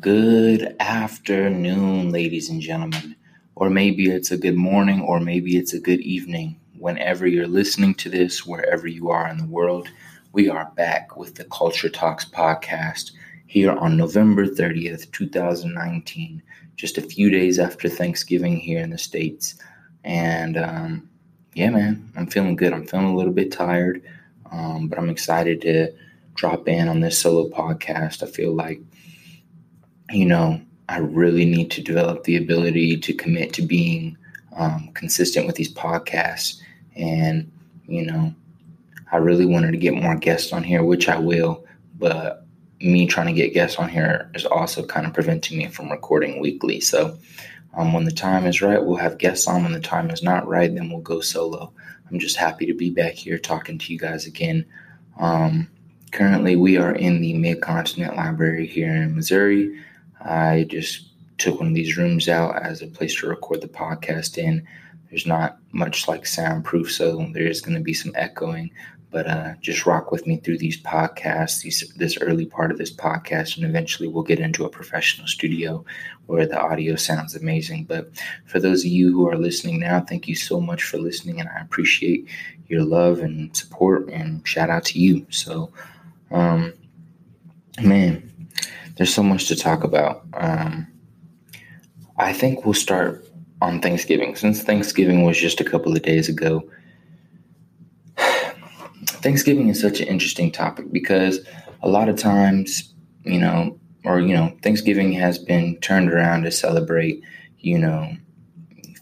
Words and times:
Good 0.00 0.76
afternoon, 0.78 2.12
ladies 2.12 2.48
and 2.50 2.60
gentlemen. 2.60 3.16
Or 3.56 3.68
maybe 3.68 4.10
it's 4.10 4.30
a 4.30 4.38
good 4.38 4.54
morning, 4.54 5.00
or 5.00 5.18
maybe 5.18 5.56
it's 5.56 5.74
a 5.74 5.80
good 5.80 6.00
evening. 6.02 6.60
Whenever 6.78 7.26
you're 7.26 7.48
listening 7.48 7.94
to 7.96 8.08
this, 8.08 8.46
wherever 8.46 8.86
you 8.86 9.10
are 9.10 9.26
in 9.26 9.38
the 9.38 9.46
world, 9.46 9.88
we 10.32 10.48
are 10.48 10.70
back 10.76 11.16
with 11.16 11.34
the 11.34 11.46
Culture 11.46 11.88
Talks 11.88 12.24
podcast 12.24 13.10
here 13.46 13.72
on 13.72 13.96
November 13.96 14.46
30th, 14.46 15.10
2019, 15.10 16.42
just 16.76 16.96
a 16.96 17.02
few 17.02 17.28
days 17.28 17.58
after 17.58 17.88
Thanksgiving 17.88 18.56
here 18.56 18.80
in 18.80 18.90
the 18.90 18.98
States. 18.98 19.56
And 20.04 20.56
um, 20.56 21.07
yeah, 21.58 21.70
man, 21.70 22.10
I'm 22.16 22.26
feeling 22.26 22.56
good. 22.56 22.72
I'm 22.72 22.86
feeling 22.86 23.06
a 23.06 23.16
little 23.16 23.32
bit 23.32 23.52
tired, 23.52 24.02
um, 24.50 24.88
but 24.88 24.98
I'm 24.98 25.10
excited 25.10 25.60
to 25.62 25.92
drop 26.34 26.68
in 26.68 26.88
on 26.88 27.00
this 27.00 27.18
solo 27.18 27.48
podcast. 27.48 28.22
I 28.22 28.26
feel 28.26 28.54
like 28.54 28.80
you 30.10 30.24
know, 30.24 30.60
I 30.88 30.98
really 30.98 31.44
need 31.44 31.70
to 31.72 31.82
develop 31.82 32.24
the 32.24 32.36
ability 32.36 32.98
to 32.98 33.12
commit 33.12 33.52
to 33.54 33.62
being 33.62 34.16
um, 34.56 34.90
consistent 34.94 35.46
with 35.46 35.56
these 35.56 35.72
podcasts. 35.72 36.60
And, 36.96 37.50
you 37.86 38.06
know, 38.06 38.34
I 39.12 39.18
really 39.18 39.46
wanted 39.46 39.72
to 39.72 39.78
get 39.78 39.94
more 39.94 40.16
guests 40.16 40.52
on 40.52 40.62
here, 40.62 40.82
which 40.82 41.08
I 41.08 41.18
will, 41.18 41.64
but 41.98 42.46
me 42.80 43.06
trying 43.06 43.26
to 43.26 43.32
get 43.32 43.54
guests 43.54 43.78
on 43.78 43.88
here 43.88 44.30
is 44.34 44.46
also 44.46 44.84
kind 44.84 45.06
of 45.06 45.12
preventing 45.12 45.58
me 45.58 45.66
from 45.68 45.90
recording 45.90 46.40
weekly. 46.40 46.80
So, 46.80 47.18
um, 47.74 47.92
when 47.92 48.04
the 48.04 48.10
time 48.10 48.46
is 48.46 48.62
right, 48.62 48.82
we'll 48.82 48.96
have 48.96 49.18
guests 49.18 49.46
on. 49.46 49.62
When 49.62 49.72
the 49.72 49.80
time 49.80 50.10
is 50.10 50.22
not 50.22 50.48
right, 50.48 50.72
then 50.72 50.90
we'll 50.90 51.00
go 51.00 51.20
solo. 51.20 51.72
I'm 52.10 52.18
just 52.18 52.36
happy 52.36 52.66
to 52.66 52.74
be 52.74 52.90
back 52.90 53.12
here 53.14 53.38
talking 53.38 53.78
to 53.78 53.92
you 53.92 53.98
guys 53.98 54.26
again. 54.26 54.64
Um, 55.18 55.68
currently, 56.10 56.56
we 56.56 56.76
are 56.76 56.94
in 56.94 57.20
the 57.20 57.34
Mid 57.34 57.60
Continent 57.60 58.16
Library 58.16 58.66
here 58.66 58.94
in 58.94 59.14
Missouri. 59.14 59.78
I 60.20 60.66
just 60.68 61.08
took 61.36 61.58
one 61.58 61.68
of 61.68 61.74
these 61.74 61.96
rooms 61.96 62.28
out 62.28 62.60
as 62.62 62.82
a 62.82 62.86
place 62.86 63.20
to 63.20 63.28
record 63.28 63.60
the 63.60 63.68
podcast 63.68 64.38
in. 64.38 64.66
There's 65.10 65.26
not 65.26 65.58
much 65.72 66.08
like 66.08 66.26
soundproof, 66.26 66.92
so 66.92 67.28
there 67.32 67.46
is 67.46 67.60
going 67.60 67.76
to 67.76 67.82
be 67.82 67.94
some 67.94 68.12
echoing. 68.14 68.70
But 69.10 69.26
uh, 69.26 69.54
just 69.60 69.86
rock 69.86 70.12
with 70.12 70.26
me 70.26 70.36
through 70.36 70.58
these 70.58 70.80
podcasts, 70.80 71.62
these, 71.62 71.92
this 71.96 72.18
early 72.18 72.44
part 72.44 72.70
of 72.70 72.76
this 72.76 72.92
podcast, 72.92 73.56
and 73.56 73.64
eventually 73.64 74.06
we'll 74.06 74.22
get 74.22 74.38
into 74.38 74.64
a 74.64 74.68
professional 74.68 75.26
studio 75.26 75.84
where 76.26 76.46
the 76.46 76.60
audio 76.60 76.94
sounds 76.94 77.34
amazing. 77.34 77.84
But 77.84 78.10
for 78.44 78.60
those 78.60 78.84
of 78.84 78.90
you 78.90 79.10
who 79.10 79.26
are 79.28 79.38
listening 79.38 79.80
now, 79.80 80.00
thank 80.00 80.28
you 80.28 80.34
so 80.34 80.60
much 80.60 80.82
for 80.82 80.98
listening, 80.98 81.40
and 81.40 81.48
I 81.48 81.60
appreciate 81.60 82.28
your 82.68 82.82
love 82.82 83.20
and 83.20 83.56
support. 83.56 84.10
And 84.10 84.46
shout 84.46 84.68
out 84.68 84.84
to 84.86 84.98
you. 84.98 85.26
So, 85.30 85.72
um, 86.30 86.74
man, 87.82 88.30
there's 88.96 89.14
so 89.14 89.22
much 89.22 89.48
to 89.48 89.56
talk 89.56 89.84
about. 89.84 90.24
Um, 90.34 90.86
I 92.18 92.32
think 92.32 92.64
we'll 92.64 92.74
start 92.74 93.26
on 93.62 93.80
Thanksgiving. 93.80 94.36
Since 94.36 94.62
Thanksgiving 94.62 95.24
was 95.24 95.38
just 95.38 95.60
a 95.60 95.64
couple 95.64 95.96
of 95.96 96.02
days 96.02 96.28
ago, 96.28 96.68
Thanksgiving 99.22 99.68
is 99.68 99.80
such 99.80 100.00
an 100.00 100.06
interesting 100.06 100.50
topic 100.50 100.92
because 100.92 101.40
a 101.82 101.88
lot 101.88 102.08
of 102.08 102.16
times, 102.16 102.94
you 103.24 103.38
know, 103.38 103.78
or, 104.04 104.20
you 104.20 104.34
know, 104.34 104.56
Thanksgiving 104.62 105.12
has 105.12 105.38
been 105.38 105.76
turned 105.80 106.12
around 106.12 106.44
to 106.44 106.50
celebrate, 106.50 107.22
you 107.58 107.78
know, 107.78 108.16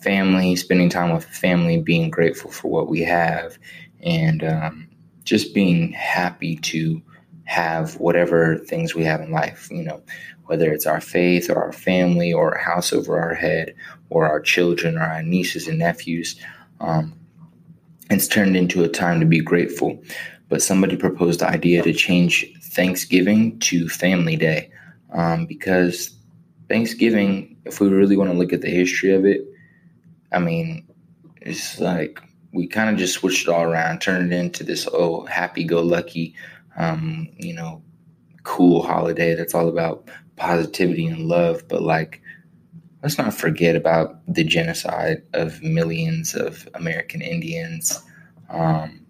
family, 0.02 0.56
spending 0.56 0.88
time 0.88 1.12
with 1.12 1.24
family, 1.24 1.80
being 1.80 2.10
grateful 2.10 2.50
for 2.50 2.68
what 2.70 2.88
we 2.88 3.00
have, 3.00 3.58
and 4.02 4.42
um, 4.42 4.88
just 5.24 5.54
being 5.54 5.92
happy 5.92 6.56
to 6.56 7.02
have 7.44 7.96
whatever 7.96 8.56
things 8.58 8.94
we 8.94 9.04
have 9.04 9.20
in 9.20 9.30
life, 9.30 9.68
you 9.70 9.82
know, 9.82 10.02
whether 10.46 10.72
it's 10.72 10.86
our 10.86 11.00
faith 11.00 11.50
or 11.50 11.62
our 11.62 11.72
family 11.72 12.32
or 12.32 12.52
a 12.52 12.62
house 12.62 12.92
over 12.92 13.20
our 13.20 13.34
head 13.34 13.74
or 14.10 14.26
our 14.26 14.40
children 14.40 14.96
or 14.96 15.02
our 15.02 15.22
nieces 15.22 15.68
and 15.68 15.78
nephews. 15.78 16.40
Um, 16.80 17.18
it's 18.10 18.28
turned 18.28 18.56
into 18.56 18.84
a 18.84 18.88
time 18.88 19.20
to 19.20 19.26
be 19.26 19.40
grateful. 19.40 20.02
But 20.48 20.62
somebody 20.62 20.96
proposed 20.96 21.40
the 21.40 21.48
idea 21.48 21.82
to 21.82 21.92
change 21.92 22.46
Thanksgiving 22.62 23.58
to 23.60 23.88
Family 23.88 24.36
Day 24.36 24.70
um, 25.12 25.46
because 25.46 26.14
Thanksgiving, 26.68 27.56
if 27.64 27.80
we 27.80 27.88
really 27.88 28.16
want 28.16 28.30
to 28.30 28.36
look 28.36 28.52
at 28.52 28.60
the 28.60 28.70
history 28.70 29.12
of 29.12 29.24
it, 29.24 29.44
I 30.32 30.38
mean, 30.38 30.86
it's 31.40 31.80
like 31.80 32.20
we 32.52 32.66
kind 32.66 32.90
of 32.90 32.96
just 32.96 33.14
switched 33.14 33.48
it 33.48 33.50
all 33.52 33.64
around, 33.64 34.00
turned 34.00 34.32
it 34.32 34.36
into 34.36 34.62
this 34.62 34.88
oh 34.92 35.24
happy 35.26 35.64
go 35.64 35.82
lucky 35.82 36.34
um, 36.76 37.28
you 37.38 37.54
know, 37.54 37.82
cool 38.42 38.82
holiday 38.82 39.34
that's 39.34 39.54
all 39.54 39.68
about 39.68 40.08
positivity 40.36 41.06
and 41.06 41.26
love. 41.26 41.66
But 41.68 41.82
like, 41.82 42.22
let's 43.06 43.18
not 43.18 43.32
forget 43.32 43.76
about 43.76 44.18
the 44.26 44.42
genocide 44.42 45.22
of 45.32 45.62
millions 45.62 46.34
of 46.34 46.68
American 46.74 47.22
Indians. 47.22 48.02
Um, 48.50 49.06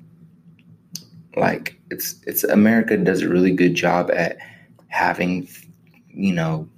like, 1.35 1.81
it's 1.91 2.17
it's 2.27 2.45
America 2.45 2.99
does 2.99 3.23
a 3.23 3.29
really 3.31 3.53
good 3.53 3.75
job 3.75 4.11
at 4.11 4.37
having, 4.89 5.49
you 6.11 6.35
know, 6.35 6.69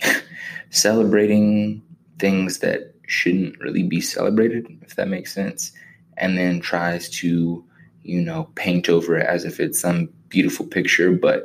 celebrating 0.70 1.82
things 2.18 2.60
that 2.60 2.94
shouldn't 3.06 3.60
really 3.60 3.82
be 3.82 4.00
celebrated, 4.00 4.66
if 4.80 4.96
that 4.96 5.08
makes 5.08 5.34
sense, 5.34 5.72
and 6.16 6.38
then 6.38 6.58
tries 6.58 7.10
to, 7.10 7.62
you 8.02 8.22
know, 8.22 8.44
paint 8.54 8.88
over 8.88 9.18
it 9.18 9.26
as 9.26 9.44
if 9.44 9.60
it's 9.60 9.78
some 9.78 10.08
beautiful 10.30 10.64
picture, 10.64 11.12
but 11.12 11.44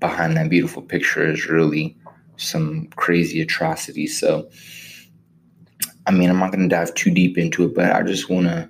behind 0.00 0.36
that 0.36 0.50
beautiful 0.50 0.82
picture 0.82 1.24
is 1.24 1.46
really 1.46 1.96
some 2.36 2.88
crazy 2.96 3.40
atrocities. 3.40 4.18
So, 4.18 4.48
I 6.06 6.10
mean, 6.10 6.30
I'm 6.30 6.38
not 6.38 6.52
going 6.52 6.68
to 6.68 6.74
dive 6.74 6.94
too 6.94 7.10
deep 7.10 7.38
into 7.38 7.64
it, 7.64 7.74
but 7.74 7.92
I 7.92 8.02
just 8.02 8.30
want 8.30 8.46
to 8.46 8.68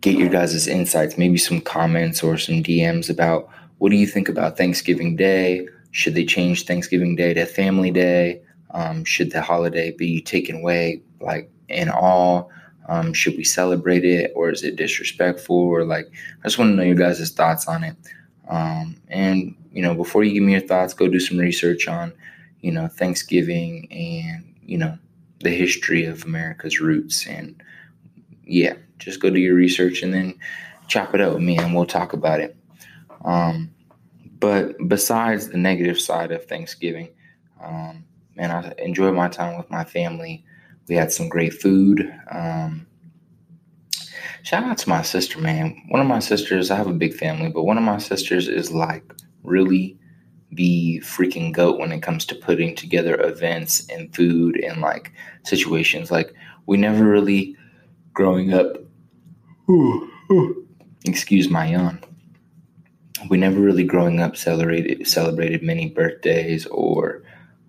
get 0.00 0.16
your 0.16 0.28
guys' 0.28 0.66
insights, 0.66 1.18
maybe 1.18 1.36
some 1.36 1.60
comments 1.60 2.22
or 2.22 2.38
some 2.38 2.62
DMs 2.62 3.10
about 3.10 3.48
what 3.78 3.90
do 3.90 3.96
you 3.96 4.06
think 4.06 4.28
about 4.28 4.56
Thanksgiving 4.56 5.16
Day? 5.16 5.66
Should 5.90 6.14
they 6.14 6.24
change 6.24 6.66
Thanksgiving 6.66 7.16
Day 7.16 7.34
to 7.34 7.46
Family 7.46 7.90
Day? 7.90 8.42
Um, 8.72 9.04
should 9.04 9.32
the 9.32 9.42
holiday 9.42 9.90
be 9.90 10.20
taken 10.20 10.56
away, 10.56 11.02
like 11.20 11.50
in 11.68 11.88
all? 11.88 12.50
Um, 12.88 13.12
should 13.12 13.36
we 13.36 13.44
celebrate 13.44 14.04
it, 14.04 14.32
or 14.34 14.50
is 14.50 14.64
it 14.64 14.76
disrespectful? 14.76 15.56
Or 15.56 15.84
like, 15.84 16.06
I 16.40 16.44
just 16.44 16.58
want 16.58 16.72
to 16.72 16.76
know 16.76 16.82
your 16.82 16.94
guys' 16.94 17.30
thoughts 17.30 17.68
on 17.68 17.84
it. 17.84 17.96
Um, 18.48 18.96
and 19.08 19.54
you 19.72 19.82
know, 19.82 19.94
before 19.94 20.24
you 20.24 20.34
give 20.34 20.42
me 20.42 20.52
your 20.52 20.60
thoughts, 20.60 20.94
go 20.94 21.08
do 21.08 21.20
some 21.20 21.38
research 21.38 21.88
on, 21.88 22.12
you 22.60 22.72
know, 22.72 22.88
Thanksgiving 22.88 23.88
and 23.90 24.54
you 24.62 24.78
know 24.78 24.98
the 25.40 25.50
history 25.50 26.04
of 26.04 26.24
America's 26.24 26.80
roots. 26.80 27.26
And 27.26 27.62
yeah, 28.44 28.74
just 28.98 29.20
go 29.20 29.30
do 29.30 29.40
your 29.40 29.54
research 29.54 30.02
and 30.02 30.12
then 30.12 30.38
chop 30.88 31.14
it 31.14 31.20
up 31.20 31.34
with 31.34 31.42
me, 31.42 31.58
and 31.58 31.74
we'll 31.74 31.86
talk 31.86 32.12
about 32.12 32.40
it. 32.40 32.56
Um, 33.24 33.70
but 34.38 34.76
besides 34.88 35.48
the 35.48 35.58
negative 35.58 36.00
side 36.00 36.32
of 36.32 36.46
Thanksgiving, 36.46 37.08
um, 37.62 38.04
man, 38.36 38.50
I 38.50 38.72
enjoyed 38.82 39.14
my 39.14 39.28
time 39.28 39.56
with 39.56 39.70
my 39.70 39.84
family. 39.84 40.44
We 40.88 40.96
had 40.96 41.12
some 41.12 41.28
great 41.28 41.54
food. 41.54 42.12
Um, 42.30 42.86
Shout 44.42 44.64
out 44.64 44.78
to 44.78 44.88
my 44.88 45.02
sister, 45.02 45.38
man. 45.38 45.82
One 45.88 46.00
of 46.00 46.06
my 46.06 46.18
sisters, 46.18 46.70
I 46.70 46.76
have 46.76 46.86
a 46.86 46.94
big 46.94 47.14
family, 47.14 47.50
but 47.50 47.64
one 47.64 47.76
of 47.76 47.84
my 47.84 47.98
sisters 47.98 48.48
is 48.48 48.72
like 48.72 49.04
really 49.42 49.98
the 50.52 51.00
freaking 51.04 51.52
goat 51.52 51.78
when 51.78 51.92
it 51.92 52.02
comes 52.02 52.24
to 52.26 52.34
putting 52.34 52.74
together 52.74 53.20
events 53.20 53.86
and 53.88 54.14
food 54.14 54.56
and 54.56 54.80
like 54.80 55.12
situations. 55.44 56.10
Like 56.10 56.34
we 56.66 56.76
never 56.76 57.04
really 57.04 57.56
growing 58.12 58.52
up. 58.52 58.76
Ooh, 59.68 60.10
ooh, 60.32 60.66
excuse 61.04 61.48
my 61.48 61.66
yawn. 61.66 62.00
We 63.28 63.36
never 63.36 63.60
really 63.60 63.84
growing 63.84 64.20
up 64.20 64.36
celebrated 64.36 65.06
celebrated 65.06 65.62
many 65.62 65.88
birthdays 65.88 66.66
or 66.66 67.22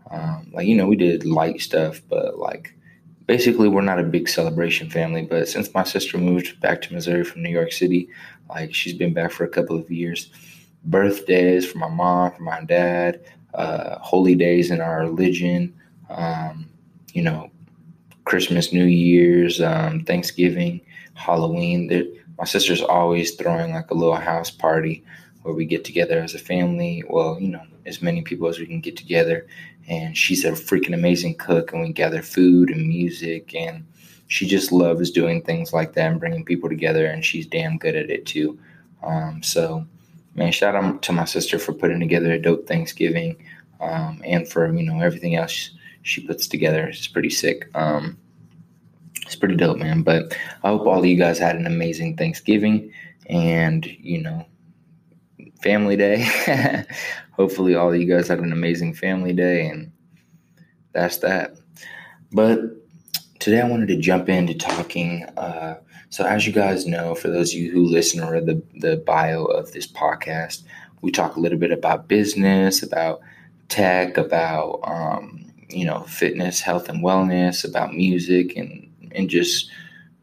um, 0.09 0.49
like 0.53 0.67
you 0.67 0.75
know 0.75 0.87
we 0.87 0.95
did 0.95 1.25
light 1.25 1.61
stuff, 1.61 2.01
but 2.09 2.37
like 2.37 2.75
basically 3.27 3.69
we're 3.69 3.81
not 3.81 3.99
a 3.99 4.03
big 4.03 4.27
celebration 4.27 4.89
family 4.89 5.21
but 5.21 5.47
since 5.47 5.73
my 5.73 5.83
sister 5.83 6.17
moved 6.17 6.59
back 6.59 6.81
to 6.81 6.93
missouri 6.93 7.23
from 7.23 7.41
new 7.41 7.49
york 7.49 7.71
city 7.71 8.09
like 8.49 8.73
she's 8.73 8.93
been 8.93 9.13
back 9.13 9.31
for 9.31 9.45
a 9.45 9.49
couple 9.49 9.77
of 9.77 9.89
years 9.89 10.29
birthdays 10.85 11.65
for 11.69 11.77
my 11.77 11.89
mom 11.89 12.31
for 12.31 12.43
my 12.43 12.63
dad 12.63 13.21
uh, 13.53 13.97
holy 13.99 14.35
days 14.35 14.71
in 14.71 14.81
our 14.81 15.01
religion 15.01 15.73
um, 16.09 16.67
you 17.13 17.21
know 17.21 17.49
christmas 18.25 18.73
new 18.73 18.85
year's 18.85 19.61
um, 19.61 20.03
thanksgiving 20.05 20.81
halloween 21.13 21.87
They're, 21.87 22.05
my 22.37 22.45
sister's 22.45 22.81
always 22.81 23.35
throwing 23.35 23.73
like 23.73 23.91
a 23.91 23.93
little 23.93 24.15
house 24.15 24.49
party 24.49 25.03
where 25.43 25.53
we 25.53 25.65
get 25.65 25.83
together 25.83 26.19
as 26.19 26.33
a 26.33 26.39
family. 26.39 27.03
Well, 27.07 27.37
you 27.39 27.49
know, 27.49 27.63
as 27.85 28.01
many 28.01 28.21
people 28.21 28.47
as 28.47 28.59
we 28.59 28.65
can 28.65 28.81
get 28.81 28.97
together. 28.97 29.47
And 29.87 30.15
she's 30.15 30.45
a 30.45 30.51
freaking 30.51 30.93
amazing 30.93 31.35
cook, 31.35 31.73
and 31.73 31.81
we 31.81 31.91
gather 31.91 32.21
food 32.21 32.69
and 32.69 32.87
music, 32.87 33.55
and 33.55 33.85
she 34.27 34.47
just 34.47 34.71
loves 34.71 35.09
doing 35.09 35.41
things 35.41 35.73
like 35.73 35.93
that 35.93 36.11
and 36.11 36.19
bringing 36.19 36.45
people 36.45 36.69
together, 36.69 37.07
and 37.07 37.25
she's 37.25 37.47
damn 37.47 37.77
good 37.77 37.95
at 37.95 38.09
it 38.09 38.25
too. 38.25 38.57
Um, 39.03 39.41
so, 39.41 39.85
man, 40.35 40.51
shout 40.51 40.75
out 40.75 41.01
to 41.03 41.11
my 41.11 41.25
sister 41.25 41.59
for 41.59 41.73
putting 41.73 41.99
together 41.99 42.31
a 42.31 42.41
dope 42.41 42.67
Thanksgiving, 42.67 43.37
um, 43.79 44.21
and 44.25 44.47
for 44.47 44.73
you 44.73 44.83
know 44.83 44.99
everything 44.99 45.35
else 45.35 45.71
she 46.03 46.25
puts 46.25 46.47
together. 46.47 46.87
It's 46.87 47.07
pretty 47.07 47.29
sick. 47.29 47.69
Um, 47.75 48.17
it's 49.23 49.35
pretty 49.35 49.55
dope, 49.55 49.77
man. 49.77 50.03
But 50.03 50.37
I 50.63 50.69
hope 50.69 50.87
all 50.87 50.99
of 50.99 51.05
you 51.05 51.17
guys 51.17 51.39
had 51.39 51.55
an 51.55 51.67
amazing 51.67 52.17
Thanksgiving, 52.17 52.91
and 53.27 53.85
you 53.85 54.21
know 54.21 54.45
family 55.61 55.95
day. 55.95 56.25
Hopefully, 57.31 57.75
all 57.75 57.93
of 57.93 57.99
you 57.99 58.07
guys 58.07 58.27
had 58.27 58.39
an 58.39 58.51
amazing 58.51 58.93
family 58.93 59.33
day, 59.33 59.67
and 59.67 59.91
that's 60.93 61.17
that. 61.17 61.55
But 62.31 62.59
today, 63.39 63.61
I 63.61 63.67
wanted 63.67 63.87
to 63.89 63.97
jump 63.97 64.29
into 64.29 64.53
talking. 64.53 65.23
Uh, 65.37 65.79
so, 66.11 66.25
as 66.25 66.45
you 66.45 66.51
guys 66.51 66.85
know, 66.85 67.15
for 67.15 67.29
those 67.29 67.53
of 67.53 67.59
you 67.59 67.71
who 67.71 67.85
listen 67.85 68.21
or 68.21 68.41
the, 68.41 68.61
the 68.75 68.97
bio 68.97 69.45
of 69.45 69.71
this 69.71 69.87
podcast, 69.87 70.63
we 71.01 71.09
talk 71.09 71.37
a 71.37 71.39
little 71.39 71.57
bit 71.57 71.71
about 71.71 72.09
business, 72.09 72.83
about 72.83 73.21
tech, 73.69 74.17
about 74.17 74.81
um, 74.83 75.45
you 75.69 75.85
know 75.85 76.01
fitness, 76.01 76.59
health, 76.59 76.89
and 76.89 77.01
wellness, 77.01 77.63
about 77.67 77.95
music, 77.95 78.57
and 78.57 78.91
and 79.13 79.29
just 79.29 79.71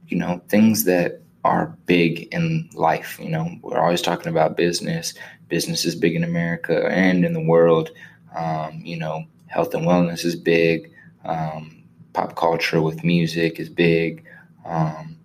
you 0.08 0.18
know 0.18 0.42
things 0.48 0.84
that 0.84 1.22
are 1.44 1.74
big 1.86 2.28
in 2.34 2.68
life. 2.74 3.18
You 3.18 3.30
know, 3.30 3.48
we're 3.62 3.80
always 3.80 4.02
talking 4.02 4.28
about 4.28 4.58
business. 4.58 5.14
Business 5.48 5.86
is 5.86 5.96
big 5.96 6.14
in 6.14 6.22
America 6.22 6.86
and 6.88 7.24
in 7.24 7.32
the 7.32 7.40
world. 7.40 7.90
Um, 8.36 8.82
you 8.84 8.98
know, 8.98 9.24
health 9.46 9.72
and 9.72 9.86
wellness 9.86 10.22
is 10.26 10.36
big. 10.36 10.92
Um, 11.24 11.82
pop 12.12 12.36
culture 12.36 12.82
with 12.82 13.04
music 13.04 13.58
is 13.58 13.70
big. 13.70 14.22
Um, 14.66 15.17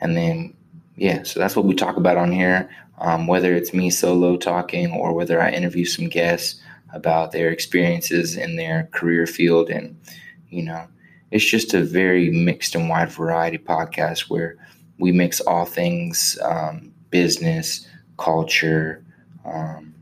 and 0.00 0.16
then, 0.16 0.54
yeah, 0.96 1.22
so 1.22 1.40
that's 1.40 1.56
what 1.56 1.64
we 1.64 1.74
talk 1.74 1.96
about 1.96 2.16
on 2.16 2.32
here. 2.32 2.68
Um, 2.98 3.26
whether 3.26 3.54
it's 3.54 3.74
me 3.74 3.90
solo 3.90 4.36
talking 4.38 4.90
or 4.92 5.12
whether 5.12 5.40
I 5.40 5.50
interview 5.50 5.84
some 5.84 6.08
guests 6.08 6.60
about 6.92 7.32
their 7.32 7.50
experiences 7.50 8.36
in 8.36 8.56
their 8.56 8.88
career 8.92 9.26
field. 9.26 9.68
And, 9.68 10.00
you 10.48 10.62
know, 10.62 10.86
it's 11.30 11.44
just 11.44 11.74
a 11.74 11.82
very 11.82 12.30
mixed 12.30 12.74
and 12.74 12.88
wide 12.88 13.10
variety 13.10 13.58
podcast 13.58 14.30
where 14.30 14.56
we 14.98 15.12
mix 15.12 15.40
all 15.40 15.66
things 15.66 16.38
um, 16.42 16.92
business, 17.10 17.86
culture, 18.16 19.04
um, 19.44 19.94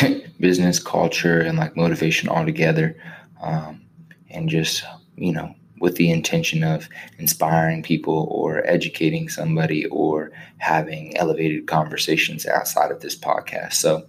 business, 0.40 0.82
culture, 0.82 1.40
and 1.40 1.58
like 1.58 1.76
motivation 1.76 2.28
all 2.28 2.44
together. 2.44 2.96
Um, 3.42 3.82
and 4.30 4.48
just, 4.48 4.84
you 5.16 5.32
know, 5.32 5.54
with 5.80 5.96
the 5.96 6.10
intention 6.10 6.62
of 6.62 6.88
inspiring 7.18 7.82
people 7.82 8.28
or 8.30 8.64
educating 8.66 9.28
somebody 9.28 9.86
or 9.86 10.30
having 10.58 11.16
elevated 11.16 11.66
conversations 11.66 12.46
outside 12.46 12.90
of 12.90 13.00
this 13.00 13.16
podcast. 13.16 13.72
So, 13.72 14.06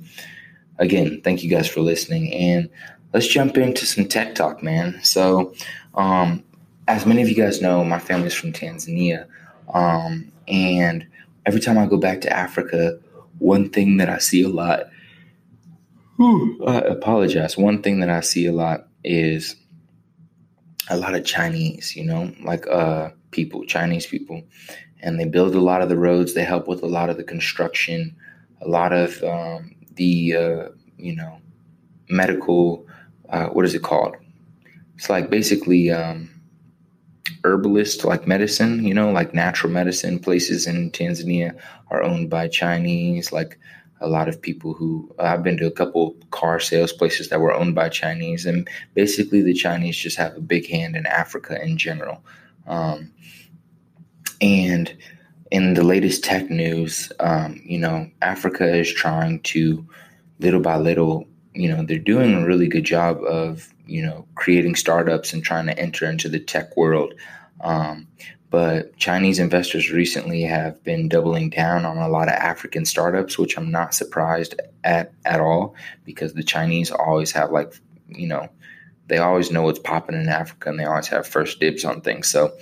again, 0.77 1.21
thank 1.23 1.43
you 1.43 1.49
guys 1.49 1.67
for 1.67 1.81
listening. 1.81 2.33
And 2.33 2.69
let's 3.13 3.27
jump 3.27 3.57
into 3.57 3.85
some 3.85 4.07
tech 4.07 4.35
talk, 4.35 4.61
man. 4.61 4.99
So, 5.01 5.53
um, 5.95 6.43
as 6.87 7.05
many 7.05 7.21
of 7.21 7.29
you 7.29 7.35
guys 7.35 7.61
know, 7.61 7.83
my 7.83 7.99
family's 7.99 8.33
from 8.33 8.51
Tanzania. 8.51 9.25
Um, 9.73 10.31
and 10.47 11.07
every 11.45 11.61
time 11.61 11.77
I 11.77 11.85
go 11.85 11.97
back 11.97 12.21
to 12.21 12.33
Africa, 12.33 12.99
one 13.39 13.69
thing 13.69 13.97
that 13.97 14.09
I 14.09 14.17
see 14.17 14.43
a 14.43 14.49
lot, 14.49 14.89
whew, 16.17 16.63
I 16.67 16.79
apologize, 16.79 17.57
one 17.57 17.81
thing 17.81 18.01
that 18.01 18.09
I 18.09 18.19
see 18.19 18.45
a 18.45 18.51
lot 18.51 18.87
is 19.03 19.55
a 20.89 20.97
lot 20.97 21.15
of 21.15 21.25
Chinese, 21.25 21.95
you 21.95 22.03
know, 22.03 22.33
like 22.43 22.67
uh, 22.67 23.09
people, 23.31 23.65
Chinese 23.65 24.05
people. 24.05 24.43
And 25.01 25.19
they 25.19 25.25
build 25.25 25.55
a 25.55 25.61
lot 25.61 25.81
of 25.81 25.89
the 25.89 25.97
roads, 25.97 26.33
they 26.33 26.43
help 26.43 26.67
with 26.67 26.83
a 26.83 26.87
lot 26.87 27.09
of 27.09 27.17
the 27.17 27.23
construction, 27.23 28.15
a 28.61 28.67
lot 28.67 28.93
of 28.93 29.23
um, 29.23 29.75
the, 29.95 30.35
uh, 30.35 30.69
you 30.97 31.15
know, 31.15 31.39
medical, 32.09 32.85
uh, 33.29 33.47
what 33.47 33.65
is 33.65 33.73
it 33.73 33.81
called? 33.81 34.15
It's 34.95 35.09
like 35.09 35.29
basically, 35.29 35.89
um, 35.89 36.29
herbalist 37.43 38.05
like 38.05 38.27
medicine, 38.27 38.83
you 38.83 38.93
know, 38.93 39.11
like 39.11 39.33
natural 39.33 39.71
medicine 39.71 40.19
places 40.19 40.67
in 40.67 40.91
Tanzania 40.91 41.57
are 41.89 42.03
owned 42.03 42.29
by 42.29 42.47
Chinese. 42.47 43.31
Like 43.31 43.57
a 44.01 44.07
lot 44.07 44.27
of 44.27 44.41
people 44.41 44.73
who 44.73 45.13
I've 45.19 45.43
been 45.43 45.57
to 45.57 45.67
a 45.67 45.71
couple 45.71 46.15
car 46.31 46.59
sales 46.59 46.91
places 46.91 47.29
that 47.29 47.39
were 47.39 47.53
owned 47.53 47.75
by 47.75 47.89
Chinese, 47.89 48.45
and 48.45 48.67
basically 48.93 49.41
the 49.41 49.53
Chinese 49.53 49.97
just 49.97 50.17
have 50.17 50.35
a 50.35 50.41
big 50.41 50.67
hand 50.67 50.95
in 50.95 51.05
Africa 51.05 51.61
in 51.63 51.77
general. 51.77 52.23
Um, 52.67 53.11
and 54.41 54.95
in 55.51 55.73
the 55.75 55.83
latest 55.83 56.23
tech 56.23 56.49
news, 56.49 57.11
um, 57.19 57.61
you 57.63 57.77
know, 57.77 58.09
Africa 58.21 58.75
is 58.75 58.91
trying 58.91 59.41
to 59.41 59.85
little 60.39 60.61
by 60.61 60.77
little, 60.77 61.27
you 61.53 61.69
know, 61.69 61.83
they're 61.83 61.99
doing 61.99 62.33
a 62.33 62.45
really 62.45 62.67
good 62.67 62.85
job 62.85 63.21
of 63.23 63.71
you 63.91 64.01
know, 64.01 64.25
creating 64.35 64.75
startups 64.75 65.33
and 65.33 65.43
trying 65.43 65.65
to 65.65 65.77
enter 65.77 66.05
into 66.05 66.29
the 66.29 66.39
tech 66.39 66.77
world. 66.77 67.13
Um, 67.59 68.07
but 68.51 68.97
Chinese 68.97 69.39
investors 69.39 69.91
recently 69.91 70.41
have 70.41 70.83
been 70.83 71.07
doubling 71.07 71.49
down 71.49 71.85
on 71.85 71.97
a 71.97 72.09
lot 72.09 72.27
of 72.27 72.33
African 72.33 72.83
startups, 72.83 73.39
which 73.39 73.57
I'm 73.57 73.71
not 73.71 73.93
surprised 73.93 74.59
at 74.83 75.13
at 75.23 75.39
all 75.39 75.73
because 76.03 76.33
the 76.33 76.43
Chinese 76.43 76.91
always 76.91 77.31
have 77.31 77.51
like, 77.51 77.73
you 78.09 78.27
know, 78.27 78.49
they 79.07 79.19
always 79.19 79.51
know 79.51 79.61
what's 79.61 79.79
popping 79.79 80.17
in 80.17 80.27
Africa 80.27 80.69
and 80.69 80.77
they 80.77 80.83
always 80.83 81.07
have 81.07 81.25
first 81.25 81.61
dibs 81.61 81.85
on 81.85 82.01
things. 82.01 82.27
So 82.27 82.53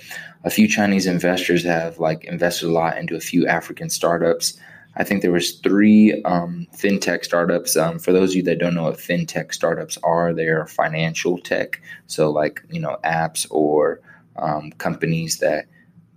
a 0.44 0.50
few 0.50 0.68
Chinese 0.68 1.08
investors 1.08 1.64
have 1.64 1.98
like 1.98 2.24
invested 2.24 2.68
a 2.68 2.72
lot 2.72 2.96
into 2.96 3.16
a 3.16 3.20
few 3.20 3.48
African 3.48 3.90
startups. 3.90 4.56
I 4.94 5.02
think 5.02 5.22
there 5.22 5.32
was 5.32 5.58
three 5.58 6.22
um, 6.22 6.68
fintech 6.72 7.24
startups. 7.24 7.76
Um, 7.76 7.98
for 7.98 8.12
those 8.12 8.30
of 8.30 8.36
you 8.36 8.42
that 8.44 8.60
don't 8.60 8.74
know 8.74 8.84
what 8.84 8.98
fintech 8.98 9.52
startups 9.52 9.98
are, 10.04 10.32
they're 10.32 10.66
financial 10.66 11.36
tech. 11.38 11.82
So 12.06 12.30
like 12.30 12.62
you 12.70 12.80
know 12.80 12.96
apps 13.02 13.44
or 13.50 14.00
um, 14.36 14.70
companies 14.78 15.38
that 15.38 15.66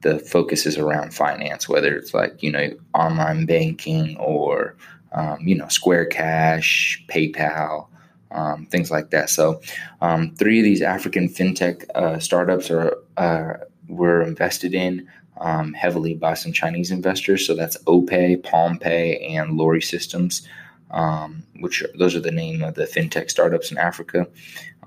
the 0.03 0.19
focus 0.19 0.65
is 0.65 0.77
around 0.77 1.13
finance, 1.13 1.67
whether 1.67 1.95
it's 1.95 2.13
like 2.13 2.41
you 2.43 2.51
know 2.51 2.69
online 2.93 3.45
banking 3.45 4.15
or 4.17 4.75
um, 5.13 5.39
you 5.41 5.55
know 5.55 5.67
Square 5.67 6.07
Cash, 6.07 7.03
PayPal. 7.09 7.87
Um, 8.31 8.65
things 8.65 8.89
like 8.89 9.11
that. 9.11 9.29
So, 9.29 9.61
um, 10.01 10.33
three 10.37 10.57
of 10.57 10.63
these 10.63 10.81
African 10.81 11.29
fintech 11.29 11.87
uh, 11.93 12.17
startups 12.17 12.71
are 12.71 12.97
uh, 13.15 13.53
were 13.87 14.23
invested 14.23 14.73
in 14.73 15.07
um, 15.37 15.73
heavily 15.73 16.15
by 16.15 16.33
some 16.33 16.53
Chinese 16.53 16.91
investors. 16.91 17.45
So 17.45 17.55
that's 17.55 17.77
OPay, 17.83 18.41
PalmPay, 18.41 19.29
and 19.31 19.57
Lori 19.57 19.81
Systems, 19.81 20.47
um, 20.91 21.43
which 21.59 21.81
are, 21.81 21.89
those 21.97 22.15
are 22.15 22.21
the 22.21 22.31
name 22.31 22.63
of 22.63 22.75
the 22.75 22.85
fintech 22.85 23.29
startups 23.29 23.71
in 23.71 23.77
Africa. 23.77 24.27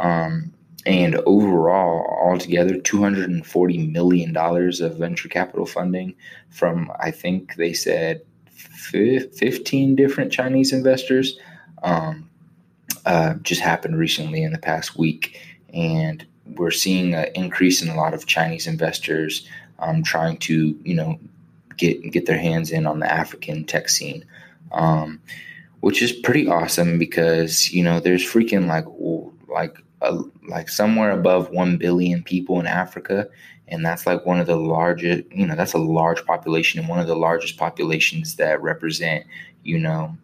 Um, 0.00 0.52
and 0.86 1.16
overall, 1.26 2.06
altogether, 2.22 2.76
$240 2.76 3.92
million 3.92 4.36
of 4.36 4.96
venture 4.96 5.28
capital 5.28 5.66
funding 5.66 6.14
from, 6.48 6.92
I 6.98 7.10
think 7.10 7.56
they 7.56 7.72
said, 7.72 8.22
15 8.52 9.96
different 9.96 10.32
Chinese 10.32 10.72
investors 10.72 11.38
um, 11.82 12.30
uh, 13.04 13.34
just 13.42 13.60
happened 13.60 13.98
recently 13.98 14.44
in 14.44 14.52
the 14.52 14.58
past 14.58 14.96
week. 14.96 15.40
And 15.74 16.24
we're 16.54 16.70
seeing 16.70 17.14
an 17.14 17.28
increase 17.34 17.82
in 17.82 17.88
a 17.88 17.96
lot 17.96 18.14
of 18.14 18.26
Chinese 18.26 18.68
investors 18.68 19.46
um, 19.78 20.02
trying 20.02 20.38
to 20.38 20.78
you 20.84 20.94
know 20.94 21.18
get 21.76 22.00
get 22.12 22.26
their 22.26 22.38
hands 22.38 22.70
in 22.70 22.86
on 22.86 23.00
the 23.00 23.10
African 23.10 23.64
tech 23.64 23.88
scene, 23.88 24.24
um, 24.72 25.20
which 25.80 26.02
is 26.02 26.12
pretty 26.12 26.48
awesome 26.48 26.98
because 26.98 27.72
you 27.72 27.82
know 27.82 28.00
there's 28.00 28.24
freaking 28.24 28.68
like 28.68 28.86
like 29.48 29.82
like 30.48 30.68
somewhere 30.68 31.10
above 31.10 31.50
one 31.50 31.76
billion 31.76 32.22
people 32.22 32.60
in 32.60 32.66
Africa, 32.66 33.28
and 33.68 33.84
that's 33.84 34.06
like 34.06 34.24
one 34.26 34.40
of 34.40 34.46
the 34.46 34.56
largest 34.56 35.24
you 35.32 35.46
know 35.46 35.54
that's 35.54 35.72
a 35.74 35.78
large 35.78 36.24
population 36.24 36.80
and 36.80 36.88
one 36.88 37.00
of 37.00 37.06
the 37.06 37.16
largest 37.16 37.56
populations 37.56 38.36
that 38.36 38.62
represent 38.62 39.26
you 39.64 39.78
know 39.78 40.16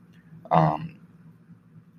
um, 0.51 0.95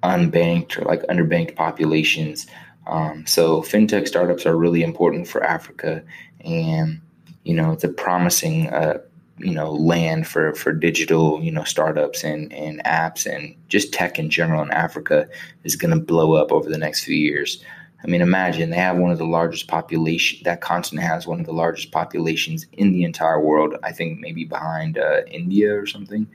unbanked 0.03 0.77
or 0.77 0.85
like 0.85 1.01
underbanked 1.03 1.55
populations. 1.55 2.47
Um, 2.85 3.25
so 3.25 3.61
fintech 3.61 4.07
startups 4.07 4.45
are 4.45 4.57
really 4.57 4.83
important 4.83 5.27
for 5.27 5.43
Africa, 5.43 6.03
and 6.41 7.01
you 7.43 7.53
know, 7.53 7.71
it's 7.71 7.83
a 7.83 7.89
promising, 7.89 8.69
uh, 8.69 8.99
you 9.37 9.53
know, 9.53 9.71
land 9.71 10.27
for, 10.27 10.53
for 10.53 10.71
digital, 10.71 11.41
you 11.41 11.51
know, 11.51 11.63
startups 11.63 12.23
and, 12.23 12.53
and 12.53 12.83
apps 12.83 13.25
and 13.25 13.55
just 13.67 13.91
tech 13.91 14.19
in 14.19 14.29
general 14.29 14.61
in 14.61 14.71
Africa 14.71 15.27
is 15.63 15.75
going 15.75 15.93
to 15.93 15.99
blow 15.99 16.33
up 16.33 16.51
over 16.51 16.69
the 16.69 16.77
next 16.77 17.03
few 17.03 17.15
years. 17.15 17.63
I 18.03 18.07
mean, 18.07 18.21
imagine 18.21 18.69
they 18.69 18.75
have 18.77 18.97
one 18.97 19.11
of 19.11 19.17
the 19.17 19.25
largest 19.25 19.67
population. 19.67 20.39
That 20.43 20.61
continent 20.61 21.07
has 21.07 21.25
one 21.25 21.39
of 21.39 21.45
the 21.45 21.53
largest 21.53 21.91
populations 21.91 22.65
in 22.73 22.91
the 22.91 23.03
entire 23.05 23.39
world. 23.39 23.75
I 23.81 23.91
think 23.93 24.19
maybe 24.19 24.43
behind 24.43 24.97
uh, 24.97 25.21
India 25.27 25.73
or 25.73 25.85
something. 25.85 26.27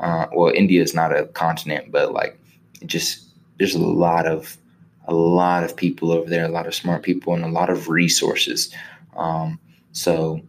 Uh, 0.00 0.26
well, 0.32 0.52
India 0.52 0.82
is 0.82 0.92
not 0.92 1.16
a 1.16 1.26
continent, 1.26 1.92
but 1.92 2.12
like 2.12 2.38
just 2.84 3.28
there's 3.58 3.76
a 3.76 3.78
lot 3.78 4.26
of 4.26 4.56
a 5.06 5.14
lot 5.14 5.62
of 5.62 5.76
people 5.76 6.10
over 6.10 6.28
there, 6.28 6.44
a 6.44 6.48
lot 6.48 6.66
of 6.66 6.74
smart 6.74 7.02
people, 7.02 7.34
and 7.34 7.44
a 7.44 7.48
lot 7.48 7.70
of 7.70 7.88
resources. 7.88 8.74
Um, 9.16 9.60
so, 9.92 10.40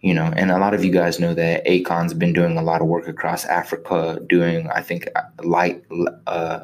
you 0.00 0.14
know, 0.14 0.32
and 0.36 0.50
a 0.50 0.58
lot 0.58 0.74
of 0.74 0.84
you 0.84 0.90
guys 0.90 1.20
know 1.20 1.34
that 1.34 1.64
Akon's 1.66 2.14
been 2.14 2.32
doing 2.32 2.56
a 2.56 2.62
lot 2.62 2.80
of 2.80 2.86
work 2.86 3.06
across 3.06 3.44
Africa, 3.44 4.20
doing 4.28 4.68
I 4.68 4.80
think 4.80 5.08
light 5.42 5.84
uh, 6.26 6.60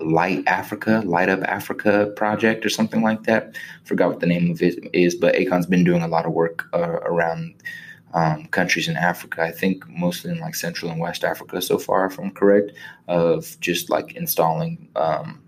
Light 0.00 0.42
Africa, 0.46 1.02
Light 1.04 1.28
Up 1.28 1.42
Africa 1.44 2.12
project 2.16 2.64
or 2.64 2.68
something 2.68 3.02
like 3.02 3.24
that. 3.24 3.56
Forgot 3.84 4.10
what 4.10 4.20
the 4.20 4.26
name 4.26 4.50
of 4.50 4.62
it 4.62 4.78
is, 4.92 5.14
but 5.14 5.34
Akon's 5.34 5.66
been 5.66 5.84
doing 5.84 6.02
a 6.02 6.08
lot 6.08 6.26
of 6.26 6.32
work 6.32 6.68
uh, 6.72 6.98
around 7.02 7.54
um, 8.14 8.46
countries 8.46 8.88
in 8.88 8.96
Africa. 8.96 9.42
I 9.42 9.50
think 9.50 9.88
mostly 9.88 10.30
in 10.30 10.38
like 10.38 10.54
Central 10.54 10.90
and 10.90 11.00
West 11.00 11.24
Africa 11.24 11.62
so 11.62 11.78
far, 11.78 12.06
if 12.06 12.18
I'm 12.18 12.30
correct, 12.30 12.72
of 13.08 13.58
just 13.60 13.90
like 13.90 14.14
installing, 14.14 14.88
um, 14.96 15.42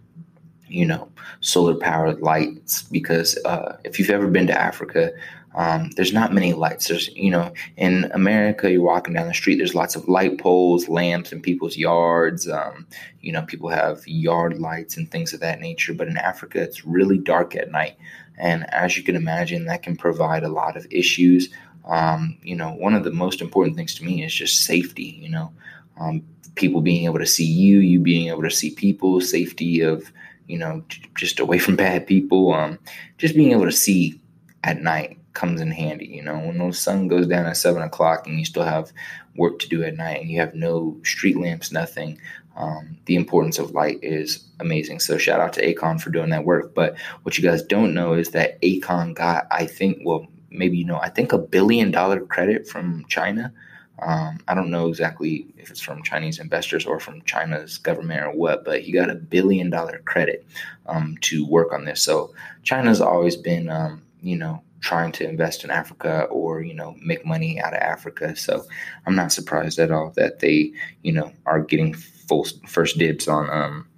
you 0.66 0.86
know, 0.86 1.08
solar 1.40 1.74
powered 1.74 2.20
lights. 2.20 2.82
Because 2.82 3.38
uh, 3.44 3.76
if 3.84 3.98
you've 3.98 4.10
ever 4.10 4.28
been 4.28 4.46
to 4.46 4.60
Africa, 4.60 5.12
um, 5.54 5.90
there's 5.90 6.12
not 6.12 6.32
many 6.32 6.52
lights. 6.52 6.88
There's, 6.88 7.08
you 7.14 7.30
know, 7.30 7.52
in 7.76 8.10
America, 8.12 8.70
you're 8.70 8.82
walking 8.82 9.14
down 9.14 9.28
the 9.28 9.34
street, 9.34 9.56
there's 9.56 9.74
lots 9.74 9.94
of 9.94 10.08
light 10.08 10.38
poles, 10.38 10.88
lamps 10.88 11.32
in 11.32 11.40
people's 11.40 11.76
yards. 11.76 12.48
Um, 12.48 12.86
you 13.20 13.32
know, 13.32 13.42
people 13.42 13.68
have 13.68 14.06
yard 14.06 14.58
lights 14.58 14.96
and 14.96 15.10
things 15.10 15.32
of 15.32 15.40
that 15.40 15.60
nature. 15.60 15.94
But 15.94 16.08
in 16.08 16.16
Africa, 16.16 16.60
it's 16.60 16.84
really 16.84 17.18
dark 17.18 17.54
at 17.54 17.70
night. 17.70 17.96
And 18.36 18.68
as 18.74 18.96
you 18.96 19.04
can 19.04 19.14
imagine, 19.14 19.66
that 19.66 19.84
can 19.84 19.96
provide 19.96 20.42
a 20.42 20.48
lot 20.48 20.76
of 20.76 20.86
issues. 20.90 21.50
Um, 21.84 22.36
you 22.42 22.56
know, 22.56 22.72
one 22.72 22.94
of 22.94 23.04
the 23.04 23.12
most 23.12 23.40
important 23.40 23.76
things 23.76 23.94
to 23.96 24.04
me 24.04 24.24
is 24.24 24.34
just 24.34 24.62
safety, 24.62 25.18
you 25.20 25.28
know, 25.28 25.52
um, 26.00 26.22
people 26.56 26.80
being 26.80 27.04
able 27.04 27.18
to 27.18 27.26
see 27.26 27.44
you, 27.44 27.78
you 27.78 28.00
being 28.00 28.28
able 28.28 28.42
to 28.42 28.50
see 28.50 28.70
people, 28.70 29.20
safety 29.20 29.80
of, 29.80 30.10
you 30.48 30.58
know, 30.58 30.82
just 31.14 31.38
away 31.38 31.58
from 31.58 31.76
bad 31.86 32.08
people, 32.08 32.52
um, 32.52 32.76
just 33.18 33.36
being 33.36 33.52
able 33.52 33.66
to 33.66 33.72
see 33.72 34.20
at 34.64 34.82
night 34.82 35.18
comes 35.34 35.60
in 35.60 35.70
handy. 35.70 36.06
You 36.06 36.22
know, 36.22 36.38
when 36.38 36.58
the 36.58 36.72
sun 36.72 37.08
goes 37.08 37.26
down 37.26 37.46
at 37.46 37.56
seven 37.56 37.82
o'clock 37.82 38.26
and 38.26 38.38
you 38.38 38.44
still 38.44 38.64
have 38.64 38.92
work 39.36 39.58
to 39.58 39.68
do 39.68 39.82
at 39.82 39.96
night 39.96 40.20
and 40.20 40.30
you 40.30 40.40
have 40.40 40.54
no 40.54 40.96
street 41.02 41.36
lamps, 41.36 41.72
nothing, 41.72 42.18
um, 42.56 42.96
the 43.06 43.16
importance 43.16 43.58
of 43.58 43.72
light 43.72 43.98
is 44.02 44.44
amazing. 44.60 45.00
So 45.00 45.18
shout 45.18 45.40
out 45.40 45.52
to 45.54 45.74
Akon 45.74 46.00
for 46.00 46.10
doing 46.10 46.30
that 46.30 46.44
work. 46.44 46.74
But 46.74 46.96
what 47.24 47.36
you 47.36 47.44
guys 47.44 47.62
don't 47.62 47.94
know 47.94 48.14
is 48.14 48.30
that 48.30 48.60
Akon 48.62 49.14
got, 49.14 49.46
I 49.50 49.66
think, 49.66 49.98
well, 50.04 50.26
maybe 50.50 50.78
you 50.78 50.84
know, 50.84 50.98
I 50.98 51.08
think 51.08 51.32
a 51.32 51.38
billion 51.38 51.90
dollar 51.90 52.20
credit 52.20 52.68
from 52.68 53.04
China. 53.08 53.52
Um, 54.00 54.38
I 54.48 54.54
don't 54.54 54.70
know 54.70 54.88
exactly 54.88 55.46
if 55.56 55.70
it's 55.70 55.80
from 55.80 56.02
Chinese 56.02 56.38
investors 56.38 56.84
or 56.84 56.98
from 57.00 57.22
China's 57.22 57.78
government 57.78 58.22
or 58.22 58.32
what, 58.32 58.64
but 58.64 58.82
he 58.82 58.92
got 58.92 59.10
a 59.10 59.14
billion 59.14 59.70
dollar 59.70 60.00
credit 60.04 60.46
um, 60.86 61.16
to 61.22 61.46
work 61.46 61.72
on 61.72 61.84
this. 61.84 62.02
So 62.02 62.34
China's 62.62 63.00
always 63.00 63.36
been, 63.36 63.68
um, 63.68 64.02
you 64.20 64.36
know, 64.36 64.62
trying 64.84 65.10
to 65.10 65.26
invest 65.26 65.64
in 65.64 65.70
Africa 65.70 66.24
or 66.30 66.60
you 66.60 66.74
know 66.74 66.94
make 67.00 67.24
money 67.24 67.58
out 67.58 67.72
of 67.72 67.80
Africa. 67.80 68.36
So 68.36 68.64
I'm 69.06 69.16
not 69.16 69.32
surprised 69.32 69.78
at 69.78 69.90
all 69.90 70.12
that 70.16 70.40
they 70.40 70.72
you 71.02 71.12
know 71.12 71.32
are 71.46 71.60
getting 71.60 71.94
full 71.94 72.46
first 72.66 72.98
dibs 72.98 73.26
on 73.26 73.48
um, 73.50 73.88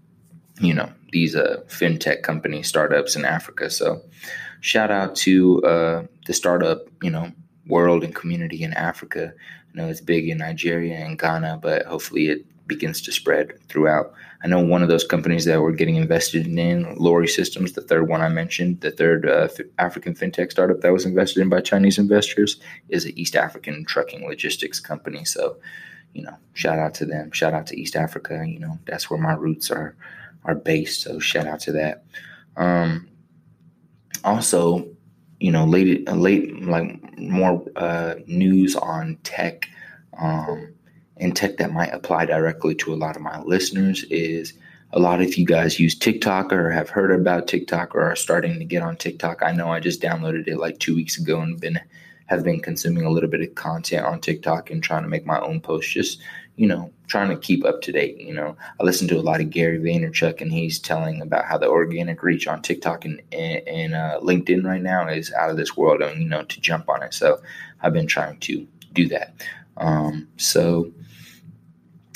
you 0.60 0.72
know 0.72 0.90
these 1.10 1.34
uh, 1.34 1.62
fintech 1.66 2.22
company 2.22 2.62
startups 2.62 3.16
in 3.16 3.24
Africa. 3.24 3.68
So 3.68 4.00
shout 4.60 4.92
out 4.92 5.16
to 5.26 5.62
uh, 5.64 6.06
the 6.26 6.32
startup 6.32 6.86
you 7.02 7.10
know 7.10 7.32
world 7.66 8.04
and 8.04 8.14
community 8.14 8.62
in 8.62 8.72
Africa. 8.72 9.34
I 9.34 9.76
know 9.76 9.88
it's 9.88 10.00
big 10.00 10.28
in 10.28 10.38
Nigeria 10.38 10.94
and 10.94 11.18
Ghana, 11.18 11.58
but 11.60 11.84
hopefully 11.86 12.28
it 12.28 12.46
begins 12.68 13.00
to 13.02 13.12
spread 13.12 13.58
throughout. 13.68 14.12
I 14.46 14.48
know 14.48 14.60
one 14.60 14.80
of 14.80 14.88
those 14.88 15.02
companies 15.02 15.44
that 15.46 15.60
we're 15.60 15.72
getting 15.72 15.96
invested 15.96 16.46
in, 16.46 16.94
Lori 16.94 17.26
Systems, 17.26 17.72
the 17.72 17.80
third 17.80 18.08
one 18.08 18.20
I 18.20 18.28
mentioned, 18.28 18.80
the 18.80 18.92
third 18.92 19.28
uh, 19.28 19.48
African 19.80 20.14
fintech 20.14 20.52
startup 20.52 20.82
that 20.82 20.92
was 20.92 21.04
invested 21.04 21.40
in 21.40 21.48
by 21.48 21.60
Chinese 21.60 21.98
investors, 21.98 22.60
is 22.88 23.06
an 23.06 23.18
East 23.18 23.34
African 23.34 23.84
trucking 23.84 24.24
logistics 24.24 24.78
company. 24.78 25.24
So, 25.24 25.56
you 26.14 26.22
know, 26.22 26.36
shout 26.52 26.78
out 26.78 26.94
to 26.94 27.04
them. 27.04 27.32
Shout 27.32 27.54
out 27.54 27.66
to 27.66 27.76
East 27.76 27.96
Africa. 27.96 28.44
You 28.46 28.60
know, 28.60 28.78
that's 28.86 29.10
where 29.10 29.18
my 29.18 29.32
roots 29.32 29.68
are 29.72 29.96
are 30.44 30.54
based. 30.54 31.02
So 31.02 31.18
shout 31.18 31.48
out 31.48 31.58
to 31.62 31.72
that. 31.72 32.04
Um, 32.56 33.08
also, 34.22 34.86
you 35.40 35.50
know, 35.50 35.64
late, 35.64 36.08
late, 36.08 36.62
like 36.62 37.18
more 37.18 37.64
uh, 37.74 38.14
news 38.28 38.76
on 38.76 39.18
tech. 39.24 39.68
Um, 40.20 40.72
and 41.18 41.34
tech 41.34 41.56
that 41.56 41.72
might 41.72 41.92
apply 41.92 42.26
directly 42.26 42.74
to 42.74 42.92
a 42.92 42.96
lot 42.96 43.16
of 43.16 43.22
my 43.22 43.40
listeners 43.42 44.04
is 44.04 44.52
a 44.92 44.98
lot 44.98 45.20
of 45.20 45.34
you 45.36 45.44
guys 45.44 45.80
use 45.80 45.94
TikTok 45.94 46.52
or 46.52 46.70
have 46.70 46.88
heard 46.88 47.10
about 47.10 47.48
TikTok 47.48 47.94
or 47.94 48.02
are 48.02 48.16
starting 48.16 48.58
to 48.58 48.64
get 48.64 48.82
on 48.82 48.96
TikTok. 48.96 49.42
I 49.42 49.52
know 49.52 49.70
I 49.70 49.80
just 49.80 50.00
downloaded 50.00 50.46
it 50.46 50.58
like 50.58 50.78
two 50.78 50.94
weeks 50.94 51.18
ago 51.18 51.40
and 51.40 51.60
been 51.60 51.80
have 52.26 52.42
been 52.42 52.60
consuming 52.60 53.04
a 53.04 53.10
little 53.10 53.30
bit 53.30 53.40
of 53.40 53.54
content 53.54 54.04
on 54.04 54.20
TikTok 54.20 54.70
and 54.70 54.82
trying 54.82 55.04
to 55.04 55.08
make 55.08 55.26
my 55.26 55.38
own 55.40 55.60
posts, 55.60 55.92
just 55.92 56.20
you 56.56 56.66
know, 56.66 56.90
trying 57.06 57.28
to 57.28 57.36
keep 57.36 57.64
up 57.64 57.82
to 57.82 57.92
date. 57.92 58.18
You 58.18 58.32
know, 58.32 58.56
I 58.80 58.84
listen 58.84 59.06
to 59.08 59.18
a 59.18 59.20
lot 59.20 59.40
of 59.40 59.50
Gary 59.50 59.78
Vaynerchuk 59.78 60.40
and 60.40 60.50
he's 60.50 60.78
telling 60.78 61.20
about 61.20 61.44
how 61.44 61.58
the 61.58 61.68
organic 61.68 62.22
reach 62.22 62.46
on 62.46 62.62
TikTok 62.62 63.04
and 63.04 63.20
and, 63.32 63.94
uh, 63.94 64.18
LinkedIn 64.22 64.64
right 64.64 64.82
now 64.82 65.08
is 65.08 65.32
out 65.32 65.50
of 65.50 65.56
this 65.56 65.76
world, 65.76 66.02
and 66.02 66.22
you 66.22 66.28
know, 66.28 66.44
to 66.44 66.60
jump 66.60 66.88
on 66.88 67.02
it. 67.02 67.14
So 67.14 67.40
I've 67.82 67.92
been 67.92 68.06
trying 68.06 68.38
to 68.40 68.66
do 68.92 69.08
that. 69.08 69.34
Um, 69.76 70.28
so 70.36 70.90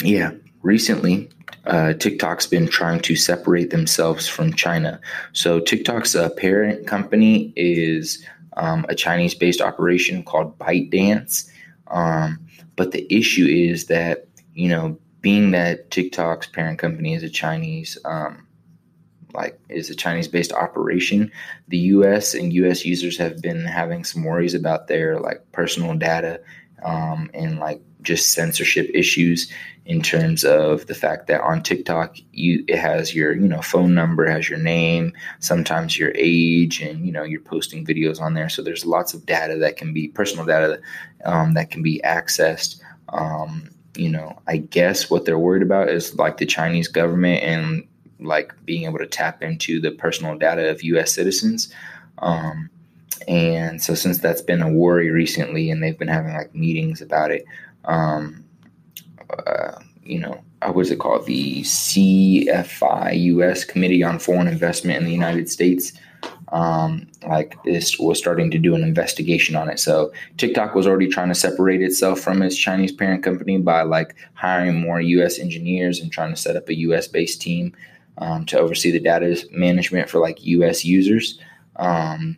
yeah, 0.03 0.33
recently 0.63 1.31
uh, 1.67 1.95
TikTok's 1.95 2.47
been 2.47 2.69
trying 2.69 3.01
to 3.01 3.17
separate 3.17 3.71
themselves 3.71 4.27
from 4.27 4.55
China. 4.55 5.01
So 5.33 5.61
TikTok's 5.61 6.15
uh, 6.15 6.31
parent 6.31 6.87
company 6.87 7.53
is 7.57 8.25
um, 8.57 8.87
a 8.89 8.95
Chinese-based 8.95 9.61
operation 9.61 10.23
called 10.23 10.59
ByteDance. 10.59 11.49
Um, 11.89 12.39
but 12.77 12.93
the 12.93 13.07
issue 13.15 13.47
is 13.47 13.87
that 13.87 14.27
you 14.55 14.69
know, 14.69 14.99
being 15.21 15.53
that 15.53 15.91
TikTok's 15.91 16.47
parent 16.47 16.79
company 16.79 17.15
is 17.15 17.23
a 17.23 17.31
Chinese, 17.31 17.99
um, 18.05 18.47
like 19.33 19.59
is 19.69 19.91
a 19.91 19.95
Chinese-based 19.95 20.53
operation, 20.53 21.31
the 21.69 21.79
U.S. 21.79 22.35
and 22.35 22.53
U.S. 22.53 22.85
users 22.85 23.17
have 23.19 23.41
been 23.41 23.65
having 23.65 24.05
some 24.05 24.25
worries 24.25 24.55
about 24.55 24.89
their 24.89 25.21
like 25.21 25.41
personal 25.53 25.95
data 25.95 26.41
um, 26.83 27.31
and 27.35 27.59
like 27.59 27.81
just 28.03 28.33
censorship 28.33 28.91
issues 28.95 29.51
in 29.87 30.01
terms 30.01 30.45
of 30.45 30.87
the 30.87 30.95
fact 30.95 31.27
that 31.27 31.41
on 31.41 31.63
TikTok 31.63 32.17
you 32.33 32.65
it 32.69 32.79
has 32.79 33.15
your 33.15 33.33
you 33.33 33.49
know 33.49 33.63
phone 33.63 33.95
number, 33.95 34.31
has 34.31 34.49
your 34.49 34.59
name, 34.59 35.13
sometimes 35.41 35.99
your 35.99 36.13
age, 36.15 36.81
and 36.81 37.05
you 37.05 37.13
know 37.13 37.23
you're 37.23 37.41
posting 37.41 37.85
videos 37.85 38.21
on 38.21 38.35
there. 38.35 38.49
So 38.49 38.63
there's 38.63 38.87
lots 38.87 39.15
of 39.15 39.27
data 39.27 39.57
that 39.59 39.77
can 39.77 39.93
be 39.93 40.09
personal 40.09 40.47
data 40.47 40.81
um, 41.25 41.55
that 41.55 41.71
can 41.71 41.83
be 41.83 42.01
accessed. 42.05 42.81
Um, 43.09 43.71
you 43.97 44.09
know, 44.09 44.39
I 44.47 44.59
guess 44.59 45.11
what 45.11 45.25
they're 45.25 45.39
worried 45.39 45.63
about 45.63 45.89
is 45.89 46.15
like 46.17 46.37
the 46.37 46.47
Chinese 46.47 46.89
government 46.89 47.43
and 47.43 47.87
like 48.21 48.55
being 48.65 48.85
able 48.85 48.99
to 48.99 49.07
tap 49.07 49.43
into 49.43 49.81
the 49.81 49.91
personal 49.91 50.37
data 50.39 50.71
of 50.71 50.83
U.S. 50.83 51.13
citizens. 51.13 51.73
Um, 52.19 52.71
and 53.29 53.83
so 53.83 53.95
since 53.95 54.19
that's 54.19 54.43
been 54.43 54.63
a 54.63 54.71
worry 54.71 55.11
recently, 55.11 55.71
and 55.71 55.83
they've 55.83 55.99
been 55.99 56.09
having 56.09 56.35
like 56.35 56.55
meetings 56.55 57.01
about 57.01 57.31
it, 57.31 57.45
um, 57.85 58.45
uh, 59.47 59.73
you 60.03 60.19
know, 60.19 60.43
uh, 60.63 60.73
what 60.73 60.83
is 60.83 60.91
it 60.91 60.99
called? 60.99 61.27
The 61.27 61.63
CFI 61.63 63.21
U.S. 63.21 63.65
Committee 63.65 64.03
on 64.03 64.19
Foreign 64.19 64.49
Investment 64.49 64.99
in 64.99 65.05
the 65.05 65.13
United 65.13 65.49
States. 65.49 65.93
Um, 66.53 67.07
like 67.29 67.57
this 67.63 67.97
was 67.99 68.19
starting 68.19 68.51
to 68.51 68.59
do 68.59 68.75
an 68.75 68.83
investigation 68.83 69.55
on 69.55 69.71
it. 69.71 69.79
So 69.79 70.13
TikTok 70.37 70.75
was 70.75 70.87
already 70.87 71.07
trying 71.07 71.29
to 71.29 71.35
separate 71.35 71.81
itself 71.81 72.19
from 72.21 72.43
its 72.43 72.57
Chinese 72.57 72.91
parent 72.91 73.23
company 73.23 73.59
by 73.59 73.83
like 73.83 74.17
hiring 74.35 74.81
more 74.81 75.01
U.S. 75.01 75.39
engineers 75.39 76.01
and 76.01 76.11
trying 76.11 76.35
to 76.35 76.41
set 76.41 76.57
up 76.57 76.69
a 76.69 76.79
U.S. 76.79 77.07
based 77.07 77.41
team 77.41 77.73
um, 78.19 78.45
to 78.47 78.59
oversee 78.59 78.91
the 78.91 79.01
data 79.01 79.47
management 79.53 80.11
for 80.11 80.19
like 80.19 80.45
U.S. 80.45 80.85
users. 80.85 81.39
Um, 81.77 82.37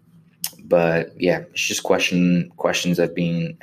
but 0.64 1.12
yeah, 1.20 1.40
it's 1.50 1.62
just 1.62 1.82
question 1.82 2.50
questions 2.56 2.96
that 2.96 3.14
being 3.14 3.58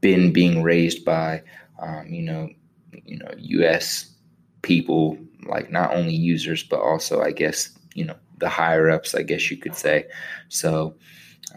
been 0.00 0.32
being 0.32 0.62
raised 0.62 1.04
by 1.04 1.42
um, 1.80 2.06
you 2.08 2.22
know 2.22 2.48
you 3.04 3.18
know 3.18 3.30
U.S. 3.36 4.12
people, 4.62 5.18
like 5.46 5.70
not 5.70 5.94
only 5.94 6.14
users 6.14 6.62
but 6.62 6.80
also 6.80 7.22
I 7.22 7.32
guess 7.32 7.70
you 7.94 8.04
know 8.04 8.16
the 8.38 8.48
higher 8.48 8.90
ups, 8.90 9.14
I 9.14 9.22
guess 9.22 9.50
you 9.50 9.56
could 9.56 9.74
say. 9.74 10.06
So 10.48 10.94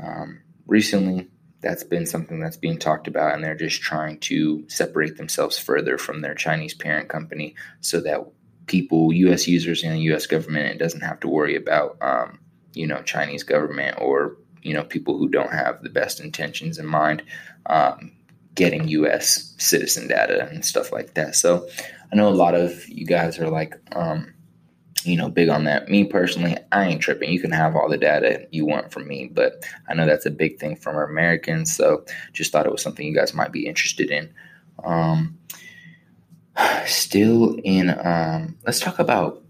um, 0.01 0.39
recently, 0.67 1.29
that's 1.61 1.83
been 1.83 2.05
something 2.05 2.39
that's 2.39 2.57
being 2.57 2.77
talked 2.77 3.07
about, 3.07 3.33
and 3.33 3.43
they're 3.43 3.55
just 3.55 3.81
trying 3.81 4.19
to 4.21 4.67
separate 4.67 5.17
themselves 5.17 5.57
further 5.57 5.97
from 5.97 6.21
their 6.21 6.33
Chinese 6.33 6.73
parent 6.73 7.09
company 7.09 7.55
so 7.81 8.01
that 8.01 8.25
people, 8.65 9.13
U.S. 9.13 9.47
users, 9.47 9.83
and 9.83 9.93
the 9.93 10.01
U.S. 10.01 10.25
government, 10.25 10.75
it 10.75 10.79
doesn't 10.79 11.01
have 11.01 11.19
to 11.19 11.27
worry 11.27 11.55
about 11.55 11.97
um, 12.01 12.39
you 12.73 12.87
know 12.87 13.01
Chinese 13.03 13.43
government 13.43 13.97
or 13.99 14.37
you 14.61 14.73
know 14.73 14.83
people 14.83 15.17
who 15.17 15.27
don't 15.27 15.51
have 15.51 15.81
the 15.81 15.89
best 15.89 16.19
intentions 16.19 16.77
in 16.77 16.85
mind 16.85 17.23
um, 17.67 18.11
getting 18.55 18.87
US 18.89 19.53
citizen 19.57 20.07
data 20.07 20.49
and 20.51 20.65
stuff 20.65 20.91
like 20.91 21.13
that. 21.13 21.35
So 21.35 21.67
I 22.11 22.15
know 22.15 22.27
a 22.27 22.31
lot 22.31 22.55
of 22.55 22.87
you 22.89 23.05
guys 23.05 23.39
are 23.39 23.49
like, 23.49 23.75
um, 23.95 24.33
you 25.03 25.15
know, 25.15 25.29
big 25.29 25.49
on 25.49 25.63
that. 25.63 25.89
Me 25.89 26.03
personally, 26.03 26.57
I 26.71 26.85
ain't 26.85 27.01
tripping. 27.01 27.31
You 27.31 27.39
can 27.39 27.51
have 27.51 27.75
all 27.75 27.89
the 27.89 27.97
data 27.97 28.47
you 28.51 28.65
want 28.65 28.91
from 28.91 29.07
me, 29.07 29.29
but 29.31 29.63
I 29.87 29.93
know 29.93 30.05
that's 30.05 30.25
a 30.25 30.31
big 30.31 30.59
thing 30.59 30.75
from 30.75 30.97
Americans. 30.97 31.75
So 31.75 32.05
just 32.33 32.51
thought 32.51 32.65
it 32.65 32.71
was 32.71 32.81
something 32.81 33.05
you 33.05 33.15
guys 33.15 33.33
might 33.33 33.51
be 33.51 33.65
interested 33.65 34.11
in. 34.11 34.31
Um, 34.83 35.39
still 36.85 37.57
in, 37.63 37.89
um, 38.05 38.57
let's 38.65 38.79
talk 38.79 38.99
about 38.99 39.41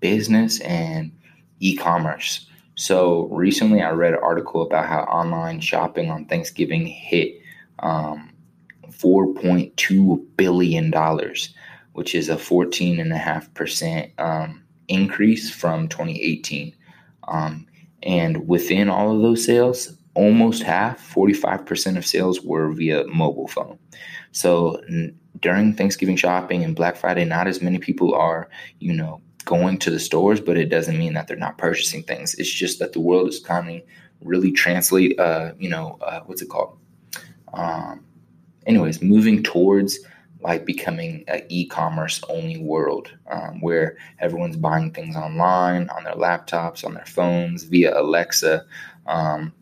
business 0.00 0.60
and 0.60 1.12
e 1.60 1.76
commerce. 1.76 2.47
So 2.78 3.24
recently 3.32 3.82
I 3.82 3.90
read 3.90 4.14
an 4.14 4.20
article 4.22 4.62
about 4.62 4.86
how 4.86 5.00
online 5.00 5.58
shopping 5.58 6.12
on 6.12 6.26
Thanksgiving 6.26 6.86
hit 6.86 7.42
um, 7.80 8.32
$4.2 8.88 10.26
billion, 10.36 10.92
which 11.94 12.14
is 12.14 12.28
a 12.28 12.36
14.5% 12.36 14.20
um, 14.20 14.62
increase 14.86 15.50
from 15.50 15.88
2018. 15.88 16.72
Um, 17.26 17.66
and 18.04 18.46
within 18.46 18.88
all 18.88 19.12
of 19.12 19.22
those 19.22 19.44
sales, 19.44 19.92
almost 20.14 20.62
half, 20.62 21.12
45% 21.12 21.96
of 21.96 22.06
sales 22.06 22.42
were 22.42 22.70
via 22.70 23.04
mobile 23.08 23.48
phone. 23.48 23.76
So 24.30 24.80
n- 24.88 25.18
during 25.40 25.74
Thanksgiving 25.74 26.16
shopping 26.16 26.62
and 26.62 26.76
Black 26.76 26.94
Friday, 26.94 27.24
not 27.24 27.48
as 27.48 27.60
many 27.60 27.78
people 27.78 28.14
are, 28.14 28.48
you 28.78 28.92
know, 28.92 29.20
going 29.48 29.78
to 29.78 29.90
the 29.90 29.98
stores, 29.98 30.40
but 30.42 30.58
it 30.58 30.68
doesn't 30.68 30.98
mean 30.98 31.14
that 31.14 31.26
they're 31.26 31.36
not 31.36 31.56
purchasing 31.56 32.02
things. 32.02 32.34
It's 32.34 32.52
just 32.52 32.78
that 32.80 32.92
the 32.92 33.00
world 33.00 33.28
is 33.28 33.40
of 33.40 33.82
really 34.22 34.52
translate, 34.52 35.18
uh, 35.18 35.52
you 35.58 35.70
know, 35.70 35.96
uh, 36.02 36.20
what's 36.26 36.42
it 36.42 36.50
called? 36.50 36.78
Um, 37.54 38.04
anyways, 38.66 39.00
moving 39.00 39.42
towards 39.42 40.00
like 40.42 40.66
becoming 40.66 41.24
an 41.28 41.42
e-commerce 41.48 42.22
only 42.28 42.58
world 42.58 43.10
um, 43.30 43.62
where 43.62 43.96
everyone's 44.18 44.56
buying 44.56 44.92
things 44.92 45.16
online 45.16 45.88
on 45.88 46.04
their 46.04 46.14
laptops 46.14 46.84
on 46.84 46.94
their 46.94 47.06
phones 47.06 47.64
via 47.64 47.98
alexa 48.00 48.64
um, 49.06 49.52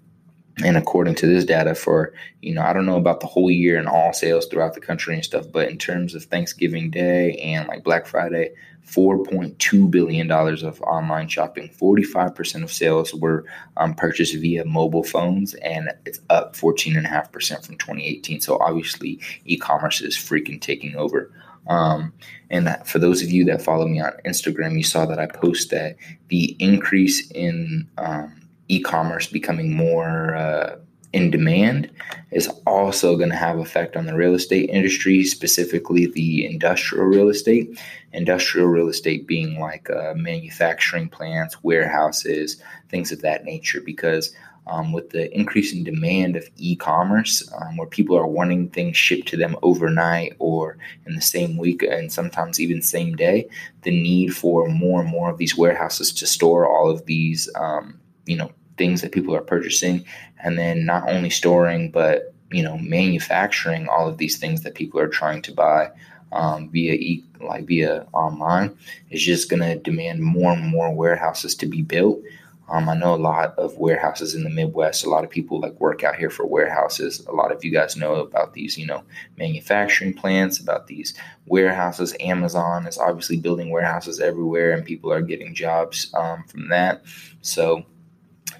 and 0.64 0.76
according 0.76 1.14
to 1.14 1.26
this 1.26 1.44
data 1.44 1.74
for 1.74 2.12
you 2.40 2.54
know 2.54 2.62
i 2.62 2.72
don't 2.72 2.86
know 2.86 2.96
about 2.96 3.20
the 3.20 3.26
whole 3.26 3.50
year 3.50 3.78
and 3.78 3.88
all 3.88 4.12
sales 4.12 4.46
throughout 4.46 4.74
the 4.74 4.80
country 4.80 5.14
and 5.14 5.24
stuff 5.24 5.46
but 5.52 5.68
in 5.68 5.76
terms 5.76 6.14
of 6.14 6.24
thanksgiving 6.24 6.90
day 6.90 7.36
and 7.36 7.68
like 7.68 7.84
black 7.84 8.06
friday 8.06 8.50
$4.2 8.86 9.90
billion 9.90 10.30
of 10.30 10.80
online 10.82 11.28
shopping. 11.28 11.68
45% 11.68 12.62
of 12.62 12.72
sales 12.72 13.12
were 13.14 13.44
um, 13.76 13.94
purchased 13.94 14.36
via 14.36 14.64
mobile 14.64 15.02
phones 15.02 15.54
and 15.54 15.90
it's 16.04 16.20
up 16.30 16.54
14.5% 16.54 17.66
from 17.66 17.76
2018 17.76 18.40
so 18.40 18.58
obviously 18.60 19.20
e-commerce 19.44 20.00
is 20.00 20.16
freaking 20.16 20.60
taking 20.60 20.94
over. 20.94 21.32
Um, 21.66 22.12
and 22.48 22.76
for 22.84 23.00
those 23.00 23.22
of 23.22 23.30
you 23.30 23.44
that 23.46 23.60
follow 23.60 23.88
me 23.88 24.00
on 24.00 24.12
instagram 24.24 24.76
you 24.76 24.84
saw 24.84 25.04
that 25.04 25.18
i 25.18 25.26
post 25.26 25.70
that 25.70 25.96
the 26.28 26.54
increase 26.60 27.28
in 27.32 27.88
um, 27.98 28.45
e-commerce 28.68 29.26
becoming 29.26 29.74
more 29.74 30.34
uh, 30.36 30.76
in 31.12 31.30
demand 31.30 31.90
is 32.30 32.48
also 32.66 33.16
going 33.16 33.30
to 33.30 33.36
have 33.36 33.58
effect 33.58 33.96
on 33.96 34.06
the 34.06 34.14
real 34.14 34.34
estate 34.34 34.68
industry 34.68 35.24
specifically 35.24 36.06
the 36.06 36.44
industrial 36.44 37.06
real 37.06 37.28
estate. 37.28 37.80
Industrial 38.12 38.66
real 38.66 38.88
estate 38.88 39.26
being 39.26 39.58
like 39.58 39.88
uh, 39.88 40.12
manufacturing 40.14 41.08
plants 41.08 41.62
warehouses 41.62 42.60
things 42.88 43.12
of 43.12 43.22
that 43.22 43.44
nature 43.44 43.80
because 43.80 44.34
um, 44.66 44.92
with 44.92 45.10
the 45.10 45.34
increasing 45.36 45.84
demand 45.84 46.36
of 46.36 46.48
e-commerce 46.56 47.48
um, 47.60 47.76
where 47.76 47.86
people 47.86 48.16
are 48.16 48.26
wanting 48.26 48.68
things 48.68 48.96
shipped 48.96 49.28
to 49.28 49.36
them 49.36 49.56
overnight 49.62 50.34
or 50.38 50.76
in 51.06 51.14
the 51.14 51.20
same 51.20 51.56
week 51.56 51.82
and 51.82 52.12
sometimes 52.12 52.60
even 52.60 52.82
same 52.82 53.14
day 53.14 53.48
the 53.82 53.90
need 53.90 54.34
for 54.34 54.68
more 54.68 55.00
and 55.00 55.08
more 55.08 55.30
of 55.30 55.38
these 55.38 55.56
warehouses 55.56 56.12
to 56.12 56.26
store 56.26 56.68
all 56.68 56.90
of 56.90 57.06
these 57.06 57.48
um, 57.54 58.00
you 58.26 58.36
know 58.36 58.50
things 58.76 59.00
that 59.00 59.12
people 59.12 59.34
are 59.34 59.40
purchasing 59.40 60.04
and 60.42 60.58
then 60.58 60.84
not 60.84 61.08
only 61.08 61.30
storing 61.30 61.90
but 61.90 62.34
you 62.50 62.62
know 62.62 62.78
manufacturing 62.78 63.88
all 63.88 64.08
of 64.08 64.18
these 64.18 64.36
things 64.38 64.62
that 64.62 64.74
people 64.74 65.00
are 65.00 65.08
trying 65.08 65.42
to 65.42 65.52
buy 65.52 65.90
um, 66.32 66.68
via 66.70 66.92
e- 66.94 67.24
like 67.40 67.66
via 67.66 68.06
online 68.12 68.76
is 69.10 69.22
just 69.22 69.48
going 69.48 69.62
to 69.62 69.76
demand 69.76 70.20
more 70.20 70.52
and 70.52 70.66
more 70.66 70.92
warehouses 70.92 71.54
to 71.54 71.66
be 71.66 71.82
built 71.82 72.20
um, 72.68 72.88
I 72.88 72.96
know 72.96 73.14
a 73.14 73.16
lot 73.16 73.56
of 73.58 73.78
warehouses 73.78 74.34
in 74.34 74.42
the 74.42 74.50
Midwest. 74.50 75.04
A 75.04 75.08
lot 75.08 75.22
of 75.22 75.30
people 75.30 75.60
like 75.60 75.78
work 75.80 76.02
out 76.02 76.16
here 76.16 76.30
for 76.30 76.44
warehouses. 76.44 77.24
A 77.26 77.32
lot 77.32 77.52
of 77.52 77.64
you 77.64 77.70
guys 77.70 77.96
know 77.96 78.16
about 78.16 78.54
these, 78.54 78.76
you 78.76 78.86
know, 78.86 79.04
manufacturing 79.38 80.14
plants, 80.14 80.58
about 80.58 80.88
these 80.88 81.14
warehouses. 81.46 82.16
Amazon 82.18 82.86
is 82.86 82.98
obviously 82.98 83.36
building 83.36 83.70
warehouses 83.70 84.18
everywhere, 84.18 84.72
and 84.72 84.84
people 84.84 85.12
are 85.12 85.22
getting 85.22 85.54
jobs 85.54 86.12
um, 86.14 86.42
from 86.48 86.68
that. 86.68 87.04
So 87.40 87.86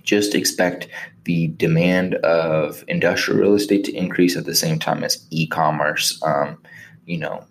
just 0.07 0.35
expect 0.35 0.89
the 1.25 1.49
demand 1.49 2.15
of 2.17 2.83
industrial 2.89 3.41
real 3.41 3.55
estate 3.55 3.85
to 3.85 3.95
increase 3.95 4.37
at 4.37 4.47
the 4.47 4.55
same 4.55 4.79
time 4.79 5.05
as 5.05 5.27
e-commerce, 5.31 6.19
um, 6.23 6.57
you 7.05 7.19
know, 7.19 7.45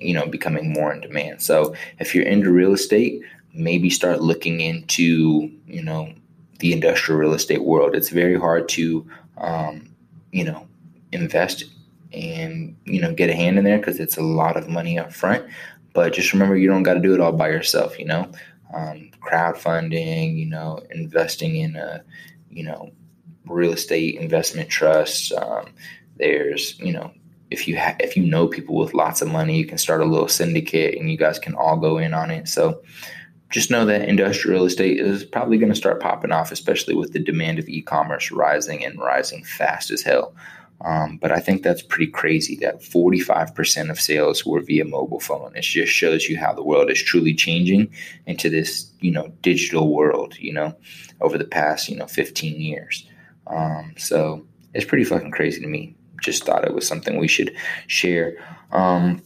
you 0.00 0.12
know, 0.12 0.26
becoming 0.26 0.72
more 0.72 0.92
in 0.92 1.00
demand. 1.00 1.40
So 1.40 1.74
if 2.00 2.14
you're 2.14 2.24
into 2.24 2.50
real 2.50 2.72
estate, 2.72 3.22
maybe 3.54 3.90
start 3.90 4.20
looking 4.20 4.60
into, 4.60 5.48
you 5.68 5.82
know, 5.82 6.12
the 6.58 6.72
industrial 6.72 7.20
real 7.20 7.34
estate 7.34 7.62
world. 7.62 7.94
It's 7.94 8.08
very 8.08 8.38
hard 8.38 8.68
to, 8.70 9.06
um, 9.38 9.88
you 10.32 10.44
know, 10.44 10.66
invest 11.12 11.64
and 12.12 12.76
you 12.84 13.00
know 13.00 13.12
get 13.12 13.30
a 13.30 13.34
hand 13.34 13.58
in 13.58 13.64
there 13.64 13.78
because 13.78 14.00
it's 14.00 14.16
a 14.16 14.22
lot 14.22 14.56
of 14.56 14.68
money 14.68 14.98
up 14.98 15.12
front. 15.12 15.44
But 15.92 16.12
just 16.12 16.32
remember, 16.32 16.56
you 16.56 16.68
don't 16.68 16.82
got 16.82 16.94
to 16.94 17.00
do 17.00 17.14
it 17.14 17.20
all 17.20 17.32
by 17.32 17.48
yourself. 17.48 17.98
You 17.98 18.06
know, 18.06 18.30
um, 18.74 19.10
crowdfunding, 19.20 20.36
you 20.36 20.46
know, 20.46 20.80
investing 20.90 21.56
in 21.56 21.76
a, 21.76 22.02
you 22.50 22.64
know, 22.64 22.90
real 23.46 23.72
estate 23.72 24.16
investment 24.16 24.68
trusts. 24.68 25.32
Um, 25.32 25.66
there's, 26.16 26.78
you 26.78 26.92
know, 26.92 27.12
if 27.50 27.68
you 27.68 27.78
ha- 27.78 27.96
if 28.00 28.16
you 28.16 28.24
know 28.24 28.48
people 28.48 28.76
with 28.76 28.94
lots 28.94 29.22
of 29.22 29.28
money, 29.28 29.56
you 29.56 29.66
can 29.66 29.78
start 29.78 30.00
a 30.00 30.04
little 30.04 30.28
syndicate, 30.28 30.98
and 30.98 31.10
you 31.10 31.16
guys 31.16 31.38
can 31.38 31.54
all 31.54 31.76
go 31.76 31.98
in 31.98 32.12
on 32.14 32.30
it. 32.30 32.48
So, 32.48 32.82
just 33.50 33.70
know 33.70 33.84
that 33.86 34.08
industrial 34.08 34.64
estate 34.64 34.98
is 34.98 35.24
probably 35.24 35.58
going 35.58 35.70
to 35.70 35.78
start 35.78 36.00
popping 36.00 36.32
off, 36.32 36.50
especially 36.50 36.94
with 36.94 37.12
the 37.12 37.20
demand 37.20 37.58
of 37.58 37.68
e-commerce 37.68 38.32
rising 38.32 38.84
and 38.84 38.98
rising 38.98 39.44
fast 39.44 39.90
as 39.90 40.02
hell. 40.02 40.34
Um, 40.82 41.16
but 41.16 41.32
I 41.32 41.40
think 41.40 41.62
that's 41.62 41.82
pretty 41.82 42.10
crazy 42.10 42.56
that 42.56 42.82
45% 42.82 43.90
of 43.90 44.00
sales 44.00 44.44
were 44.44 44.60
via 44.60 44.84
mobile 44.84 45.20
phone. 45.20 45.56
It 45.56 45.62
just 45.62 45.92
shows 45.92 46.28
you 46.28 46.36
how 46.38 46.52
the 46.52 46.62
world 46.62 46.90
is 46.90 47.02
truly 47.02 47.34
changing 47.34 47.90
into 48.26 48.50
this, 48.50 48.90
you 49.00 49.10
know, 49.10 49.32
digital 49.40 49.92
world, 49.92 50.38
you 50.38 50.52
know, 50.52 50.76
over 51.20 51.38
the 51.38 51.44
past, 51.44 51.88
you 51.88 51.96
know, 51.96 52.06
15 52.06 52.60
years. 52.60 53.08
Um, 53.46 53.94
so 53.96 54.46
it's 54.74 54.84
pretty 54.84 55.04
fucking 55.04 55.30
crazy 55.30 55.60
to 55.60 55.66
me. 55.66 55.96
Just 56.20 56.44
thought 56.44 56.64
it 56.64 56.74
was 56.74 56.86
something 56.86 57.18
we 57.18 57.28
should 57.28 57.54
share. 57.86 58.36
Um, 58.72 59.22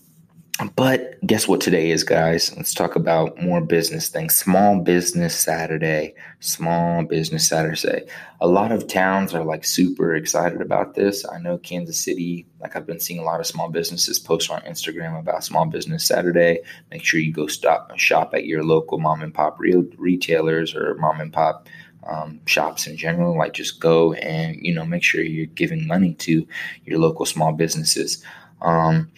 but 0.68 1.18
guess 1.26 1.48
what 1.48 1.60
today 1.60 1.90
is, 1.90 2.04
guys? 2.04 2.54
Let's 2.56 2.74
talk 2.74 2.96
about 2.96 3.40
more 3.40 3.60
business 3.60 4.08
things. 4.08 4.34
Small 4.34 4.80
Business 4.80 5.38
Saturday. 5.38 6.14
Small 6.40 7.04
Business 7.04 7.48
Saturday. 7.48 8.06
A 8.40 8.46
lot 8.46 8.72
of 8.72 8.86
towns 8.86 9.34
are 9.34 9.44
like 9.44 9.64
super 9.64 10.14
excited 10.14 10.60
about 10.60 10.94
this. 10.94 11.24
I 11.26 11.38
know 11.38 11.58
Kansas 11.58 11.98
City, 11.98 12.46
like 12.60 12.76
I've 12.76 12.86
been 12.86 13.00
seeing 13.00 13.20
a 13.20 13.24
lot 13.24 13.40
of 13.40 13.46
small 13.46 13.70
businesses 13.70 14.18
post 14.18 14.50
on 14.50 14.60
Instagram 14.62 15.18
about 15.18 15.44
Small 15.44 15.66
Business 15.66 16.04
Saturday. 16.04 16.60
Make 16.90 17.04
sure 17.04 17.20
you 17.20 17.32
go 17.32 17.46
stop 17.46 17.96
shop 17.98 18.34
at 18.34 18.46
your 18.46 18.62
local 18.64 18.98
mom 18.98 19.22
and 19.22 19.32
pop 19.32 19.58
real 19.58 19.84
retailers 19.96 20.74
or 20.74 20.94
mom 20.96 21.20
and 21.20 21.32
pop 21.32 21.68
um, 22.08 22.40
shops 22.46 22.86
in 22.86 22.96
general. 22.96 23.36
Like 23.36 23.52
just 23.54 23.80
go 23.80 24.12
and 24.14 24.56
you 24.60 24.74
know 24.74 24.84
make 24.84 25.04
sure 25.04 25.22
you're 25.22 25.46
giving 25.46 25.86
money 25.86 26.14
to 26.14 26.46
your 26.84 26.98
local 26.98 27.24
small 27.24 27.52
businesses. 27.52 28.22
Um, 28.62 29.10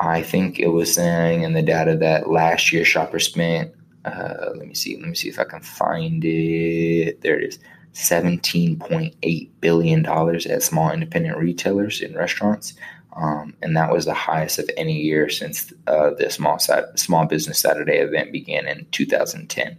I 0.00 0.22
think 0.22 0.58
it 0.58 0.68
was 0.68 0.94
saying 0.94 1.42
in 1.42 1.52
the 1.52 1.62
data 1.62 1.94
that 1.98 2.30
last 2.30 2.72
year 2.72 2.84
shoppers 2.84 3.26
spent. 3.26 3.72
Uh, 4.06 4.52
let 4.56 4.66
me 4.66 4.72
see. 4.72 4.96
Let 4.96 5.08
me 5.08 5.14
see 5.14 5.28
if 5.28 5.38
I 5.38 5.44
can 5.44 5.60
find 5.60 6.24
it. 6.24 7.20
There 7.20 7.38
it 7.38 7.44
is. 7.44 7.58
$17.8 7.92 9.50
billion 9.60 10.06
at 10.06 10.62
small 10.62 10.90
independent 10.90 11.36
retailers 11.36 12.00
and 12.00 12.16
restaurants. 12.16 12.74
Um, 13.14 13.54
and 13.60 13.76
that 13.76 13.92
was 13.92 14.06
the 14.06 14.14
highest 14.14 14.58
of 14.58 14.70
any 14.76 14.98
year 14.98 15.28
since 15.28 15.72
uh, 15.86 16.10
the 16.10 16.30
small 16.30 16.58
small 16.94 17.26
business 17.26 17.58
Saturday 17.58 17.98
event 17.98 18.32
began 18.32 18.66
in 18.66 18.86
2010. 18.92 19.76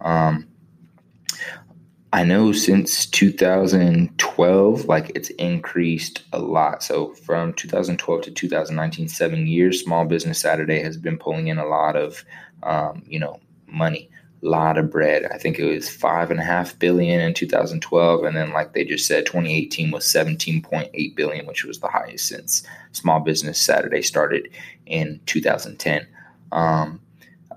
Um, 0.00 0.48
I 2.12 2.24
know 2.24 2.50
since 2.50 3.06
2012, 3.06 4.84
like 4.86 5.12
it's 5.14 5.30
increased 5.30 6.22
a 6.32 6.40
lot. 6.40 6.82
So 6.82 7.14
from 7.14 7.52
2012 7.52 8.22
to 8.22 8.30
2019, 8.32 9.08
seven 9.08 9.46
years, 9.46 9.84
Small 9.84 10.04
Business 10.04 10.40
Saturday 10.40 10.82
has 10.82 10.96
been 10.96 11.18
pulling 11.18 11.46
in 11.46 11.58
a 11.58 11.66
lot 11.66 11.94
of, 11.94 12.24
um, 12.64 13.04
you 13.06 13.20
know, 13.20 13.38
money, 13.68 14.10
a 14.42 14.46
lot 14.46 14.76
of 14.76 14.90
bread. 14.90 15.26
I 15.32 15.38
think 15.38 15.60
it 15.60 15.72
was 15.72 15.88
five 15.88 16.32
and 16.32 16.40
a 16.40 16.44
half 16.44 16.76
billion 16.80 17.20
in 17.20 17.32
2012, 17.32 18.24
and 18.24 18.36
then 18.36 18.50
like 18.50 18.72
they 18.72 18.84
just 18.84 19.06
said, 19.06 19.24
2018 19.26 19.92
was 19.92 20.04
17.8 20.04 21.14
billion, 21.14 21.46
which 21.46 21.64
was 21.64 21.78
the 21.78 21.88
highest 21.88 22.26
since 22.26 22.64
Small 22.90 23.20
Business 23.20 23.60
Saturday 23.60 24.02
started 24.02 24.50
in 24.86 25.20
2010. 25.26 26.08
Um, 26.50 27.00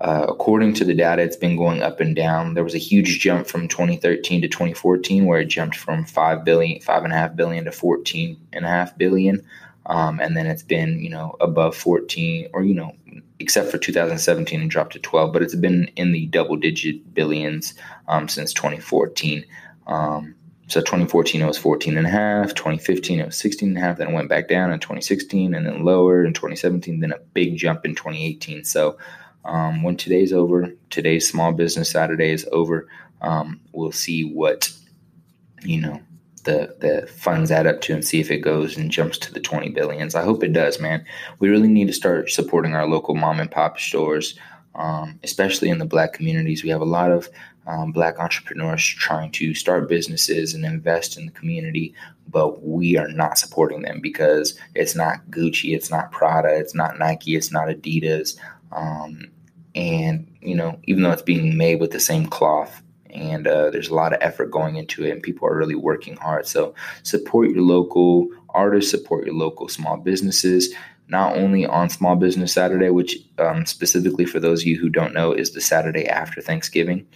uh, 0.00 0.26
according 0.28 0.74
to 0.74 0.84
the 0.84 0.94
data, 0.94 1.22
it's 1.22 1.36
been 1.36 1.56
going 1.56 1.82
up 1.82 2.00
and 2.00 2.16
down. 2.16 2.54
There 2.54 2.64
was 2.64 2.74
a 2.74 2.78
huge 2.78 3.20
jump 3.20 3.46
from 3.46 3.68
2013 3.68 4.42
to 4.42 4.48
2014, 4.48 5.24
where 5.24 5.40
it 5.40 5.46
jumped 5.46 5.76
from 5.76 6.04
five 6.04 6.44
billion, 6.44 6.80
five 6.80 7.04
and 7.04 7.12
a 7.12 7.16
half 7.16 7.36
billion 7.36 7.64
to 7.66 7.72
14 7.72 8.36
and 8.52 8.64
a 8.64 8.68
half 8.68 8.96
billion, 8.98 9.40
um, 9.86 10.18
and 10.18 10.36
then 10.36 10.46
it's 10.46 10.64
been 10.64 10.98
you 10.98 11.10
know 11.10 11.36
above 11.40 11.76
14, 11.76 12.48
or 12.52 12.64
you 12.64 12.74
know 12.74 12.92
except 13.38 13.70
for 13.70 13.78
2017 13.78 14.60
and 14.60 14.70
dropped 14.70 14.94
to 14.94 14.98
12, 14.98 15.32
but 15.32 15.42
it's 15.42 15.54
been 15.54 15.90
in 15.96 16.12
the 16.12 16.26
double 16.26 16.56
digit 16.56 17.14
billions 17.14 17.74
um, 18.08 18.28
since 18.28 18.52
2014. 18.52 19.44
Um, 19.86 20.34
so 20.66 20.80
2014 20.80 21.42
it 21.42 21.46
was 21.46 21.58
14 21.58 21.98
and 21.98 22.06
a 22.06 22.10
half, 22.10 22.54
2015 22.54 23.20
it 23.20 23.26
was 23.26 23.36
16 23.36 23.68
and 23.68 23.78
a 23.78 23.80
half, 23.80 23.98
then 23.98 24.08
it 24.08 24.14
went 24.14 24.30
back 24.30 24.48
down 24.48 24.72
in 24.72 24.80
2016 24.80 25.54
and 25.54 25.66
then 25.66 25.84
lower 25.84 26.24
in 26.24 26.32
2017, 26.32 27.00
then 27.00 27.12
a 27.12 27.18
big 27.18 27.56
jump 27.56 27.84
in 27.84 27.94
2018. 27.94 28.64
So 28.64 28.96
um, 29.44 29.82
when 29.82 29.96
today's 29.96 30.32
over, 30.32 30.72
today's 30.90 31.28
Small 31.28 31.52
Business 31.52 31.90
Saturday 31.90 32.30
is 32.30 32.46
over, 32.52 32.88
um, 33.20 33.60
we'll 33.72 33.92
see 33.92 34.24
what 34.24 34.70
you 35.62 35.80
know 35.80 36.00
the 36.44 36.76
the 36.80 37.06
funds 37.06 37.50
add 37.50 37.66
up 37.66 37.80
to 37.82 37.94
and 37.94 38.04
see 38.04 38.20
if 38.20 38.30
it 38.30 38.38
goes 38.38 38.76
and 38.76 38.90
jumps 38.90 39.18
to 39.18 39.32
the 39.32 39.40
20 39.40 39.70
billions. 39.70 40.14
I 40.14 40.22
hope 40.22 40.44
it 40.44 40.52
does, 40.52 40.78
man. 40.78 41.04
We 41.38 41.48
really 41.48 41.68
need 41.68 41.86
to 41.88 41.92
start 41.92 42.30
supporting 42.30 42.74
our 42.74 42.86
local 42.86 43.14
mom 43.14 43.40
and 43.40 43.50
pop 43.50 43.78
stores, 43.78 44.38
um, 44.74 45.18
especially 45.22 45.70
in 45.70 45.78
the 45.78 45.86
black 45.86 46.12
communities. 46.12 46.62
We 46.62 46.70
have 46.70 46.82
a 46.82 46.86
lot 46.86 47.10
of 47.10 47.28
um, 47.66 47.92
black 47.92 48.18
entrepreneurs 48.18 48.84
trying 48.84 49.30
to 49.32 49.54
start 49.54 49.88
businesses 49.88 50.52
and 50.52 50.64
invest 50.64 51.16
in 51.16 51.26
the 51.26 51.32
community, 51.32 51.94
but 52.28 52.62
we 52.62 52.98
are 52.98 53.08
not 53.08 53.38
supporting 53.38 53.82
them 53.82 54.00
because 54.00 54.58
it's 54.74 54.94
not 54.94 55.26
Gucci, 55.30 55.74
it's 55.74 55.90
not 55.90 56.12
Prada, 56.12 56.54
it's 56.54 56.74
not 56.74 56.98
Nike, 56.98 57.36
it's 57.36 57.50
not 57.50 57.68
Adidas. 57.68 58.36
Um, 58.74 59.30
and 59.74 60.30
you 60.40 60.54
know 60.54 60.78
even 60.84 61.02
though 61.02 61.10
it's 61.10 61.22
being 61.22 61.56
made 61.56 61.80
with 61.80 61.90
the 61.90 62.00
same 62.00 62.26
cloth 62.26 62.82
and 63.10 63.46
uh, 63.46 63.70
there's 63.70 63.88
a 63.88 63.94
lot 63.94 64.12
of 64.12 64.18
effort 64.20 64.50
going 64.50 64.76
into 64.76 65.04
it 65.04 65.10
and 65.10 65.22
people 65.22 65.48
are 65.48 65.56
really 65.56 65.76
working 65.76 66.16
hard. 66.16 66.46
So 66.46 66.74
support 67.04 67.50
your 67.50 67.62
local 67.62 68.28
artists 68.54 68.90
support 68.90 69.26
your 69.26 69.34
local 69.34 69.68
small 69.68 69.96
businesses 69.96 70.72
not 71.08 71.36
only 71.36 71.66
on 71.66 71.90
small 71.90 72.16
business 72.16 72.52
saturday 72.52 72.88
which 72.88 73.18
um, 73.38 73.66
specifically 73.66 74.24
for 74.24 74.40
those 74.40 74.62
of 74.62 74.66
you 74.66 74.78
who 74.78 74.88
don't 74.88 75.12
know 75.12 75.32
is 75.32 75.50
the 75.50 75.60
saturday 75.60 76.06
after 76.06 76.40
thanksgiving 76.40 77.06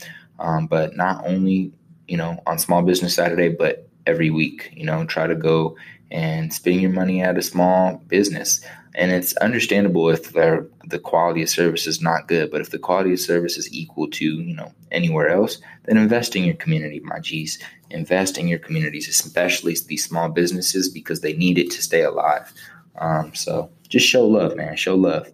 um, 0.41 0.67
but 0.67 0.97
not 0.97 1.25
only 1.27 1.73
you 2.07 2.17
know 2.17 2.43
on 2.47 2.59
small 2.59 2.83
business 2.83 3.15
saturday 3.15 3.49
but 3.49 3.89
every 4.07 4.31
week 4.31 4.71
you 4.75 4.85
know 4.85 5.05
try 5.07 5.27
to 5.27 5.35
go 5.35 5.77
and 6.11 6.53
spend 6.53 6.81
your 6.81 6.91
money 6.91 7.23
at 7.23 7.39
a 7.39 7.43
small 7.43 8.03
business 8.09 8.61
and 8.99 9.13
it's 9.13 9.37
understandable 9.37 10.11
if 10.11 10.33
the 10.33 11.01
quality 11.05 11.41
of 11.43 11.49
service 11.49 11.87
is 11.87 12.03
not 12.03 12.27
good, 12.27 12.51
but 12.51 12.61
if 12.61 12.71
the 12.71 12.81
quality 12.81 13.13
of 13.13 13.21
service 13.21 13.57
is 13.57 13.73
equal 13.73 14.11
to 14.11 14.25
you 14.25 14.55
know 14.55 14.73
anywhere 14.91 15.29
else, 15.29 15.59
then 15.85 15.97
invest 15.97 16.35
in 16.35 16.45
your 16.45 16.57
community, 16.57 17.01
my 17.05 17.21
G's. 17.21 17.59
Invest 17.91 18.37
in 18.37 18.49
your 18.49 18.59
communities, 18.59 19.09
especially 19.09 19.75
these 19.87 20.05
small 20.05 20.29
businesses, 20.29 20.91
because 20.91 21.21
they 21.21 21.33
need 21.33 21.59
it 21.59 21.71
to 21.71 21.81
stay 21.81 22.03
alive. 22.03 22.53
Um, 22.99 23.35
so 23.35 23.71
just 23.89 24.07
show 24.07 24.27
love, 24.27 24.57
man. 24.57 24.77
Show 24.77 24.97
love. 24.97 25.33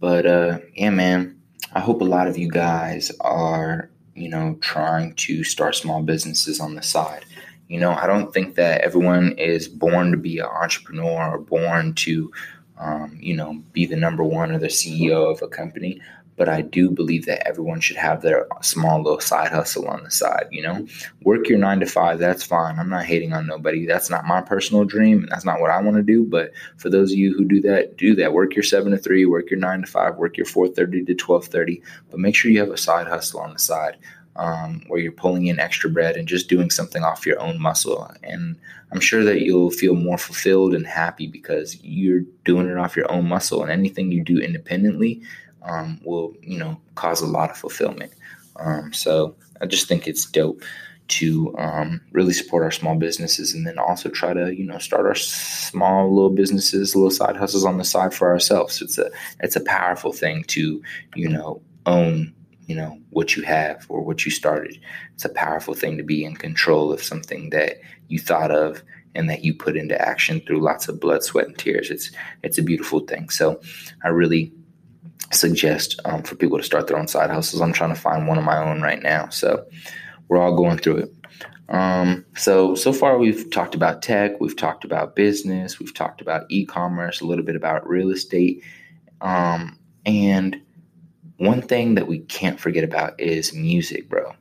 But 0.00 0.26
uh, 0.26 0.58
yeah, 0.74 0.90
man. 0.90 1.40
I 1.72 1.80
hope 1.80 2.02
a 2.02 2.04
lot 2.04 2.28
of 2.28 2.36
you 2.36 2.48
guys 2.48 3.12
are 3.20 3.90
you 4.16 4.28
know 4.28 4.58
trying 4.60 5.14
to 5.14 5.44
start 5.44 5.76
small 5.76 6.02
businesses 6.02 6.58
on 6.58 6.74
the 6.74 6.82
side. 6.82 7.24
You 7.68 7.80
know, 7.80 7.92
I 7.92 8.06
don't 8.06 8.32
think 8.32 8.56
that 8.56 8.82
everyone 8.82 9.32
is 9.32 9.68
born 9.68 10.10
to 10.10 10.16
be 10.16 10.38
an 10.38 10.46
entrepreneur 10.46 11.30
or 11.30 11.38
born 11.38 11.94
to, 11.94 12.30
um, 12.78 13.16
you 13.20 13.34
know, 13.34 13.62
be 13.72 13.86
the 13.86 13.96
number 13.96 14.22
one 14.22 14.52
or 14.52 14.58
the 14.58 14.66
CEO 14.66 15.30
of 15.30 15.42
a 15.42 15.48
company. 15.48 16.00
But 16.36 16.48
I 16.48 16.62
do 16.62 16.90
believe 16.90 17.26
that 17.26 17.46
everyone 17.46 17.78
should 17.80 17.96
have 17.96 18.20
their 18.20 18.48
small 18.60 19.00
little 19.00 19.20
side 19.20 19.52
hustle 19.52 19.86
on 19.86 20.02
the 20.02 20.10
side. 20.10 20.48
You 20.50 20.62
know, 20.62 20.86
work 21.22 21.48
your 21.48 21.58
nine 21.58 21.78
to 21.78 21.86
five. 21.86 22.18
That's 22.18 22.42
fine. 22.42 22.78
I'm 22.78 22.90
not 22.90 23.04
hating 23.04 23.32
on 23.32 23.46
nobody. 23.46 23.86
That's 23.86 24.10
not 24.10 24.26
my 24.26 24.40
personal 24.40 24.84
dream. 24.84 25.22
And 25.22 25.28
That's 25.28 25.44
not 25.44 25.60
what 25.60 25.70
I 25.70 25.80
want 25.80 25.96
to 25.96 26.02
do. 26.02 26.24
But 26.24 26.50
for 26.76 26.90
those 26.90 27.12
of 27.12 27.18
you 27.18 27.34
who 27.34 27.44
do 27.44 27.60
that, 27.62 27.96
do 27.96 28.16
that. 28.16 28.32
Work 28.32 28.56
your 28.56 28.64
seven 28.64 28.90
to 28.90 28.98
three. 28.98 29.24
Work 29.26 29.48
your 29.48 29.60
nine 29.60 29.82
to 29.82 29.86
five. 29.86 30.16
Work 30.16 30.36
your 30.36 30.46
four 30.46 30.66
thirty 30.66 31.04
to 31.04 31.14
twelve 31.14 31.46
thirty. 31.46 31.80
But 32.10 32.18
make 32.18 32.34
sure 32.34 32.50
you 32.50 32.58
have 32.58 32.70
a 32.70 32.76
side 32.76 33.06
hustle 33.06 33.40
on 33.40 33.52
the 33.52 33.60
side 33.60 33.96
um, 34.36 34.82
where 34.88 35.00
you're 35.00 35.12
pulling 35.12 35.46
in 35.46 35.60
extra 35.60 35.88
bread 35.88 36.16
and 36.16 36.26
just 36.28 36.48
doing 36.48 36.70
something 36.70 37.02
off 37.02 37.26
your 37.26 37.40
own 37.40 37.60
muscle. 37.60 38.10
And 38.22 38.56
I'm 38.92 39.00
sure 39.00 39.24
that 39.24 39.42
you'll 39.42 39.70
feel 39.70 39.94
more 39.94 40.18
fulfilled 40.18 40.74
and 40.74 40.86
happy 40.86 41.26
because 41.26 41.78
you're 41.82 42.22
doing 42.44 42.68
it 42.68 42.76
off 42.76 42.96
your 42.96 43.10
own 43.10 43.28
muscle. 43.28 43.62
And 43.62 43.70
anything 43.70 44.10
you 44.10 44.22
do 44.22 44.38
independently 44.38 45.22
um, 45.62 46.00
will, 46.04 46.34
you 46.42 46.58
know, 46.58 46.80
cause 46.94 47.20
a 47.20 47.26
lot 47.26 47.50
of 47.50 47.56
fulfillment. 47.56 48.12
Um, 48.56 48.92
so 48.92 49.34
I 49.60 49.66
just 49.66 49.88
think 49.88 50.06
it's 50.06 50.26
dope 50.26 50.62
to 51.06 51.54
um, 51.58 52.00
really 52.12 52.32
support 52.32 52.62
our 52.62 52.70
small 52.70 52.96
businesses 52.96 53.52
and 53.52 53.66
then 53.66 53.78
also 53.78 54.08
try 54.08 54.32
to 54.32 54.54
you 54.54 54.64
know 54.64 54.78
start 54.78 55.04
our 55.04 55.14
small 55.14 56.12
little 56.12 56.30
businesses 56.30 56.96
little 56.96 57.10
side 57.10 57.36
hustles 57.36 57.64
on 57.64 57.76
the 57.76 57.84
side 57.84 58.14
for 58.14 58.30
ourselves 58.30 58.80
it's 58.80 58.96
a 58.96 59.10
it's 59.40 59.54
a 59.54 59.60
powerful 59.60 60.12
thing 60.12 60.42
to 60.44 60.82
you 61.14 61.28
know 61.28 61.60
own 61.84 62.32
you 62.66 62.74
know 62.74 62.98
what 63.10 63.36
you 63.36 63.42
have 63.42 63.86
or 63.88 64.02
what 64.02 64.24
you 64.24 64.30
started. 64.30 64.80
It's 65.14 65.24
a 65.24 65.30
powerful 65.30 65.74
thing 65.74 65.96
to 65.96 66.02
be 66.02 66.24
in 66.24 66.36
control 66.36 66.92
of 66.92 67.02
something 67.02 67.50
that 67.50 67.78
you 68.08 68.18
thought 68.18 68.50
of 68.50 68.82
and 69.14 69.30
that 69.30 69.44
you 69.44 69.54
put 69.54 69.76
into 69.76 70.00
action 70.00 70.40
through 70.40 70.60
lots 70.60 70.88
of 70.88 71.00
blood 71.00 71.22
sweat 71.22 71.46
and 71.46 71.58
tears. 71.58 71.90
It's 71.90 72.10
it's 72.42 72.58
a 72.58 72.62
beautiful 72.62 73.00
thing. 73.00 73.28
So 73.28 73.60
i 74.04 74.08
really 74.08 74.52
suggest 75.32 76.00
um, 76.04 76.22
for 76.22 76.36
people 76.36 76.58
to 76.58 76.64
start 76.64 76.86
their 76.86 76.98
own 76.98 77.08
side 77.08 77.30
hustles. 77.30 77.62
I'm 77.62 77.72
trying 77.72 77.94
to 77.94 78.00
find 78.00 78.28
one 78.28 78.38
of 78.38 78.44
my 78.44 78.58
own 78.58 78.82
right 78.82 79.02
now. 79.02 79.28
So 79.30 79.64
we're 80.28 80.38
all 80.38 80.56
going 80.56 80.78
through 80.78 80.98
it. 80.98 81.14
Um, 81.68 82.24
so 82.36 82.74
so 82.74 82.92
far 82.92 83.18
we've 83.18 83.50
talked 83.50 83.74
about 83.74 84.02
tech 84.02 84.38
we've 84.38 84.56
talked 84.56 84.84
about 84.84 85.16
business 85.16 85.80
we've 85.80 85.94
talked 85.94 86.20
about 86.20 86.44
e-commerce 86.50 87.22
a 87.22 87.26
little 87.26 87.44
bit 87.44 87.56
about 87.56 87.88
real 87.88 88.10
estate. 88.10 88.62
Um, 89.22 89.78
and 90.04 90.60
one 91.36 91.62
thing 91.62 91.94
that 91.94 92.06
we 92.06 92.20
can't 92.20 92.60
forget 92.60 92.84
about 92.84 93.18
is 93.20 93.54
music, 93.54 94.08
bro. 94.08 94.34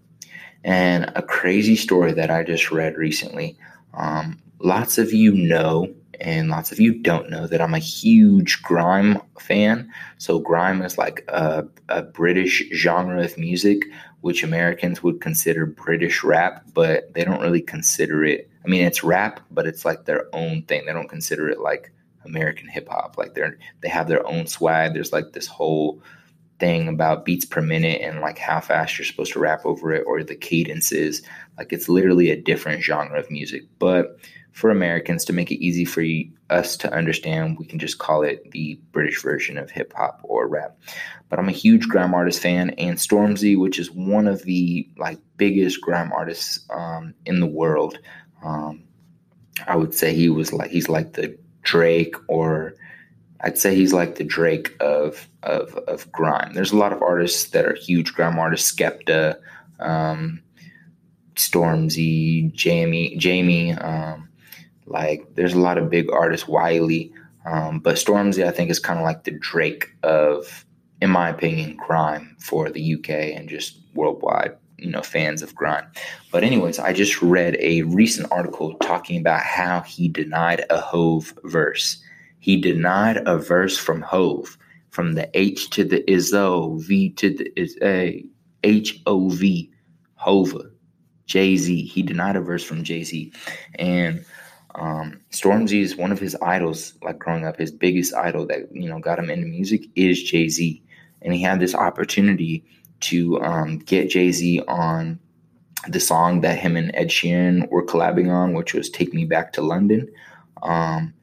And 0.63 1.11
a 1.15 1.21
crazy 1.21 1.75
story 1.75 2.13
that 2.13 2.31
I 2.31 2.43
just 2.43 2.71
read 2.71 2.97
recently. 2.97 3.57
Um, 3.93 4.39
lots 4.59 4.97
of 4.97 5.11
you 5.11 5.33
know, 5.33 5.93
and 6.21 6.49
lots 6.49 6.71
of 6.71 6.79
you 6.79 6.93
don't 6.99 7.29
know 7.29 7.47
that 7.47 7.61
I'm 7.61 7.73
a 7.73 7.79
huge 7.79 8.61
grime 8.61 9.19
fan. 9.39 9.91
So, 10.17 10.39
grime 10.39 10.81
is 10.81 10.97
like 10.97 11.25
a, 11.27 11.65
a 11.89 12.03
British 12.03 12.63
genre 12.73 13.23
of 13.23 13.37
music, 13.37 13.83
which 14.21 14.43
Americans 14.43 15.03
would 15.03 15.19
consider 15.19 15.65
British 15.65 16.23
rap, 16.23 16.63
but 16.73 17.13
they 17.13 17.25
don't 17.25 17.41
really 17.41 17.61
consider 17.61 18.23
it. 18.23 18.49
I 18.63 18.69
mean, 18.69 18.85
it's 18.85 19.03
rap, 19.03 19.41
but 19.51 19.67
it's 19.67 19.83
like 19.83 20.05
their 20.05 20.27
own 20.33 20.61
thing. 20.63 20.85
They 20.85 20.93
don't 20.93 21.09
consider 21.09 21.49
it 21.49 21.59
like 21.59 21.91
American 22.23 22.69
hip 22.69 22.87
hop. 22.89 23.17
Like 23.17 23.33
they're 23.33 23.57
they 23.81 23.89
have 23.89 24.07
their 24.07 24.25
own 24.25 24.47
swag. 24.47 24.93
There's 24.93 25.11
like 25.11 25.33
this 25.33 25.47
whole 25.47 26.01
thing 26.59 26.87
about 26.87 27.25
beats 27.25 27.45
per 27.45 27.61
minute 27.61 28.01
and 28.01 28.21
like 28.21 28.37
how 28.37 28.59
fast 28.59 28.97
you're 28.97 29.05
supposed 29.05 29.33
to 29.33 29.39
rap 29.39 29.65
over 29.65 29.93
it 29.93 30.03
or 30.07 30.23
the 30.23 30.35
cadences. 30.35 31.21
Like 31.57 31.73
it's 31.73 31.89
literally 31.89 32.29
a 32.29 32.41
different 32.41 32.83
genre 32.83 33.19
of 33.19 33.29
music. 33.31 33.63
But 33.79 34.17
for 34.53 34.69
Americans, 34.69 35.25
to 35.25 35.33
make 35.33 35.51
it 35.51 35.63
easy 35.63 35.83
for 35.83 36.01
you, 36.01 36.31
us 36.49 36.77
to 36.77 36.93
understand, 36.93 37.57
we 37.57 37.65
can 37.65 37.79
just 37.79 37.97
call 37.97 38.21
it 38.21 38.51
the 38.51 38.79
British 38.91 39.21
version 39.21 39.57
of 39.57 39.71
hip 39.71 39.91
hop 39.95 40.21
or 40.23 40.47
rap. 40.47 40.77
But 41.29 41.39
I'm 41.39 41.49
a 41.49 41.53
huge 41.53 41.87
grime 41.87 42.13
artist 42.13 42.39
fan, 42.39 42.69
and 42.71 42.97
Stormzy, 42.97 43.57
which 43.57 43.79
is 43.79 43.89
one 43.89 44.27
of 44.27 44.43
the 44.43 44.87
like 44.97 45.17
biggest 45.37 45.81
grime 45.81 46.13
artists 46.13 46.63
um, 46.69 47.15
in 47.25 47.39
the 47.39 47.47
world, 47.47 47.97
um, 48.45 48.83
I 49.67 49.75
would 49.75 49.95
say 49.95 50.13
he 50.13 50.29
was 50.29 50.53
like 50.53 50.69
he's 50.69 50.89
like 50.89 51.13
the 51.13 51.37
Drake 51.63 52.15
or 52.27 52.75
I'd 53.43 53.57
say 53.57 53.75
he's 53.75 53.93
like 53.93 54.15
the 54.15 54.23
Drake 54.23 54.73
of 54.79 55.29
of 55.43 55.75
of 55.87 56.09
grime. 56.11 56.53
There's 56.53 56.71
a 56.71 56.77
lot 56.77 56.93
of 56.93 57.01
artists 57.01 57.49
that 57.49 57.65
are 57.65 57.75
huge 57.75 58.13
grime 58.13 58.39
artists, 58.39 58.73
Skepta, 58.73 59.37
um, 59.79 60.41
Stormzy, 61.35 62.53
JME, 62.53 63.19
JME. 63.19 63.83
Um, 63.83 64.29
like 64.85 65.35
there's 65.35 65.53
a 65.53 65.59
lot 65.59 65.77
of 65.77 65.89
big 65.89 66.09
artists, 66.11 66.47
Wiley, 66.47 67.11
um, 67.45 67.79
but 67.79 67.97
Stormzy 67.97 68.47
I 68.47 68.51
think 68.51 68.71
is 68.71 68.79
kind 68.79 68.97
of 68.97 69.03
like 69.03 69.25
the 69.25 69.31
Drake 69.31 69.93
of, 70.03 70.65
in 71.01 71.09
my 71.09 71.29
opinion, 71.29 71.75
grime 71.75 72.37
for 72.39 72.69
the 72.69 72.95
UK 72.95 73.09
and 73.09 73.49
just 73.49 73.77
worldwide. 73.93 74.55
You 74.77 74.89
know, 74.89 75.01
fans 75.01 75.41
of 75.41 75.55
grime. 75.55 75.85
But 76.29 76.43
anyways, 76.43 76.77
I 76.77 76.91
just 76.91 77.21
read 77.21 77.55
a 77.61 77.83
recent 77.83 78.29
article 78.33 78.73
talking 78.79 79.17
about 79.17 79.39
how 79.39 79.79
he 79.79 80.09
denied 80.09 80.65
a 80.69 80.81
Hov 80.81 81.33
verse 81.45 82.03
he 82.43 82.57
denied 82.57 83.23
a 83.25 83.37
verse 83.37 83.77
from 83.77 84.01
Hov 84.01 84.57
from 84.89 85.13
the 85.13 85.29
H 85.33 85.69
to 85.69 85.85
the 85.85 86.03
Izzo, 86.09 86.77
V 86.85 87.11
to 87.11 87.33
the 87.33 87.49
is 87.55 87.77
A, 87.81 88.25
H 88.65 89.01
O 89.05 89.29
V, 89.29 89.71
Hova, 90.15 90.69
Jay 91.25 91.55
Z. 91.55 91.85
He 91.85 92.01
denied 92.01 92.35
a 92.35 92.41
verse 92.41 92.61
from 92.61 92.83
Jay 92.83 93.05
Z, 93.05 93.31
and 93.75 94.25
um, 94.75 95.21
Stormzy 95.31 95.79
is 95.79 95.95
one 95.95 96.11
of 96.11 96.19
his 96.19 96.35
idols. 96.41 96.95
Like 97.01 97.17
growing 97.17 97.45
up, 97.45 97.55
his 97.55 97.71
biggest 97.71 98.13
idol 98.13 98.45
that 98.47 98.67
you 98.73 98.89
know 98.89 98.99
got 98.99 99.19
him 99.19 99.29
into 99.29 99.47
music 99.47 99.85
is 99.95 100.21
Jay 100.21 100.49
Z, 100.49 100.83
and 101.21 101.33
he 101.33 101.41
had 101.41 101.61
this 101.61 101.73
opportunity 101.73 102.65
to 102.99 103.41
um, 103.41 103.79
get 103.79 104.09
Jay 104.09 104.33
Z 104.33 104.59
on 104.67 105.17
the 105.87 106.01
song 106.01 106.41
that 106.41 106.59
him 106.59 106.75
and 106.75 106.91
Ed 106.93 107.07
Sheeran 107.07 107.69
were 107.69 107.85
collabing 107.85 108.29
on, 108.29 108.51
which 108.51 108.73
was 108.73 108.89
"Take 108.89 109.13
Me 109.13 109.23
Back 109.23 109.53
to 109.53 109.61
London." 109.61 110.09
Um, 110.61 111.13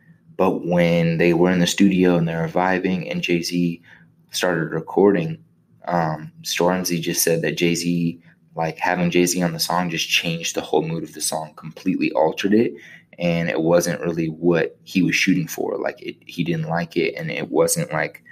but 0.40 0.64
when 0.64 1.18
they 1.18 1.35
were 1.35 1.50
in 1.50 1.59
the 1.59 1.66
studio 1.66 2.16
and 2.16 2.26
they're 2.26 2.48
vibing, 2.48 3.11
and 3.11 3.20
Jay 3.20 3.42
Z 3.42 3.83
started 4.31 4.72
recording, 4.72 5.44
um, 5.85 6.33
Stormzy 6.44 6.98
just 6.98 7.22
said 7.22 7.42
that 7.42 7.59
Jay 7.59 7.74
Z, 7.74 8.18
like 8.55 8.79
having 8.79 9.11
Jay 9.11 9.26
Z 9.26 9.42
on 9.42 9.53
the 9.53 9.61
song, 9.61 9.90
just 9.90 10.09
changed 10.09 10.57
the 10.57 10.62
whole 10.62 10.81
mood 10.81 11.05
of 11.05 11.12
the 11.12 11.20
song, 11.20 11.53
completely 11.57 12.11
altered 12.12 12.55
it, 12.55 12.72
and 13.18 13.50
it 13.50 13.61
wasn't 13.61 14.00
really 14.00 14.29
what 14.29 14.79
he 14.83 15.03
was 15.03 15.14
shooting 15.14 15.46
for. 15.46 15.76
Like 15.76 16.00
it, 16.00 16.16
he 16.24 16.42
didn't 16.42 16.70
like 16.70 16.96
it, 16.96 17.16
and 17.16 17.31
it 17.31 17.50
wasn't 17.50 17.92
like 17.92 18.24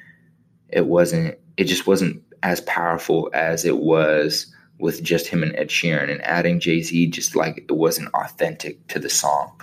it 0.71 0.87
wasn't. 0.87 1.39
It 1.59 1.65
just 1.65 1.87
wasn't 1.87 2.23
as 2.43 2.63
powerful 2.63 3.29
as 3.35 3.67
it 3.67 3.81
was 3.81 4.47
with 4.79 5.03
just 5.03 5.27
him 5.27 5.43
and 5.43 5.55
Ed 5.57 5.69
Sheeran, 5.69 6.11
and 6.11 6.25
adding 6.25 6.59
Jay 6.59 6.81
Z 6.81 7.09
just 7.09 7.37
like 7.37 7.67
it 7.69 7.77
wasn't 7.77 8.15
authentic 8.15 8.87
to 8.87 8.99
the 8.99 9.11
song. 9.11 9.61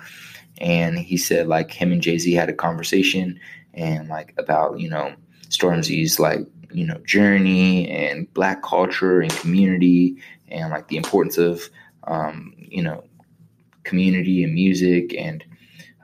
And 0.59 0.97
he 0.97 1.17
said 1.17 1.47
like 1.47 1.71
him 1.71 1.91
and 1.91 2.01
Jay 2.01 2.17
Z 2.17 2.31
had 2.33 2.49
a 2.49 2.53
conversation 2.53 3.39
and 3.73 4.07
like 4.07 4.33
about 4.37 4.79
you 4.79 4.89
know 4.89 5.13
Stormzy's 5.49 6.19
like 6.19 6.39
you 6.71 6.85
know 6.85 6.97
journey 6.99 7.89
and 7.89 8.31
black 8.33 8.63
culture 8.63 9.21
and 9.21 9.31
community 9.31 10.17
and 10.49 10.71
like 10.71 10.87
the 10.87 10.97
importance 10.97 11.37
of 11.37 11.69
um, 12.05 12.53
you 12.57 12.81
know 12.81 13.03
community 13.83 14.43
and 14.43 14.53
music 14.53 15.13
and 15.17 15.43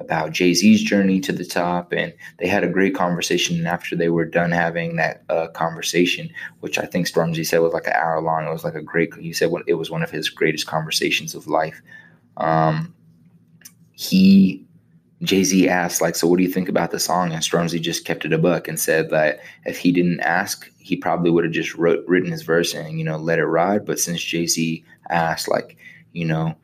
about 0.01 0.31
Jay 0.31 0.53
Z's 0.53 0.81
journey 0.81 1.19
to 1.21 1.31
the 1.31 1.45
top. 1.45 1.93
And 1.93 2.13
they 2.39 2.47
had 2.47 2.63
a 2.63 2.69
great 2.69 2.95
conversation. 2.95 3.57
And 3.57 3.67
after 3.67 3.95
they 3.95 4.09
were 4.09 4.25
done 4.25 4.51
having 4.51 4.97
that 4.97 5.23
uh, 5.29 5.47
conversation, 5.49 6.29
which 6.59 6.77
I 6.77 6.85
think 6.85 7.07
Stormzy 7.07 7.45
said 7.45 7.59
was 7.59 7.73
like 7.73 7.87
an 7.87 7.93
hour 7.93 8.21
long, 8.21 8.45
it 8.45 8.51
was 8.51 8.63
like 8.63 8.75
a 8.75 8.81
great, 8.81 9.13
he 9.15 9.31
said 9.31 9.51
it 9.67 9.75
was 9.75 9.91
one 9.91 10.03
of 10.03 10.11
his 10.11 10.29
greatest 10.29 10.67
conversations 10.67 11.35
of 11.35 11.47
life. 11.47 11.81
Um, 12.37 12.93
he, 14.01 14.65
Jay 15.21 15.43
Z 15.43 15.69
asked, 15.69 16.01
like, 16.01 16.15
so 16.15 16.27
what 16.27 16.37
do 16.37 16.43
you 16.43 16.49
think 16.49 16.67
about 16.67 16.89
the 16.89 16.99
song? 16.99 17.31
And 17.31 17.43
Stormzy 17.43 17.79
just 17.79 18.05
kept 18.05 18.25
it 18.25 18.33
a 18.33 18.39
buck 18.39 18.67
and 18.67 18.79
said 18.79 19.11
that 19.11 19.39
if 19.65 19.77
he 19.77 19.91
didn't 19.91 20.21
ask, 20.21 20.67
he 20.79 20.95
probably 20.95 21.29
would 21.29 21.43
have 21.43 21.53
just 21.53 21.75
wrote, 21.75 22.03
written 22.07 22.31
his 22.31 22.41
verse 22.41 22.73
and, 22.73 22.97
you 22.97 23.05
know, 23.05 23.17
let 23.17 23.37
it 23.37 23.45
ride. 23.45 23.85
But 23.85 23.99
since 23.99 24.23
Jay 24.23 24.47
Z 24.47 24.83
asked, 25.09 25.47
like, 25.47 25.77
you 26.13 26.25
know, 26.25 26.55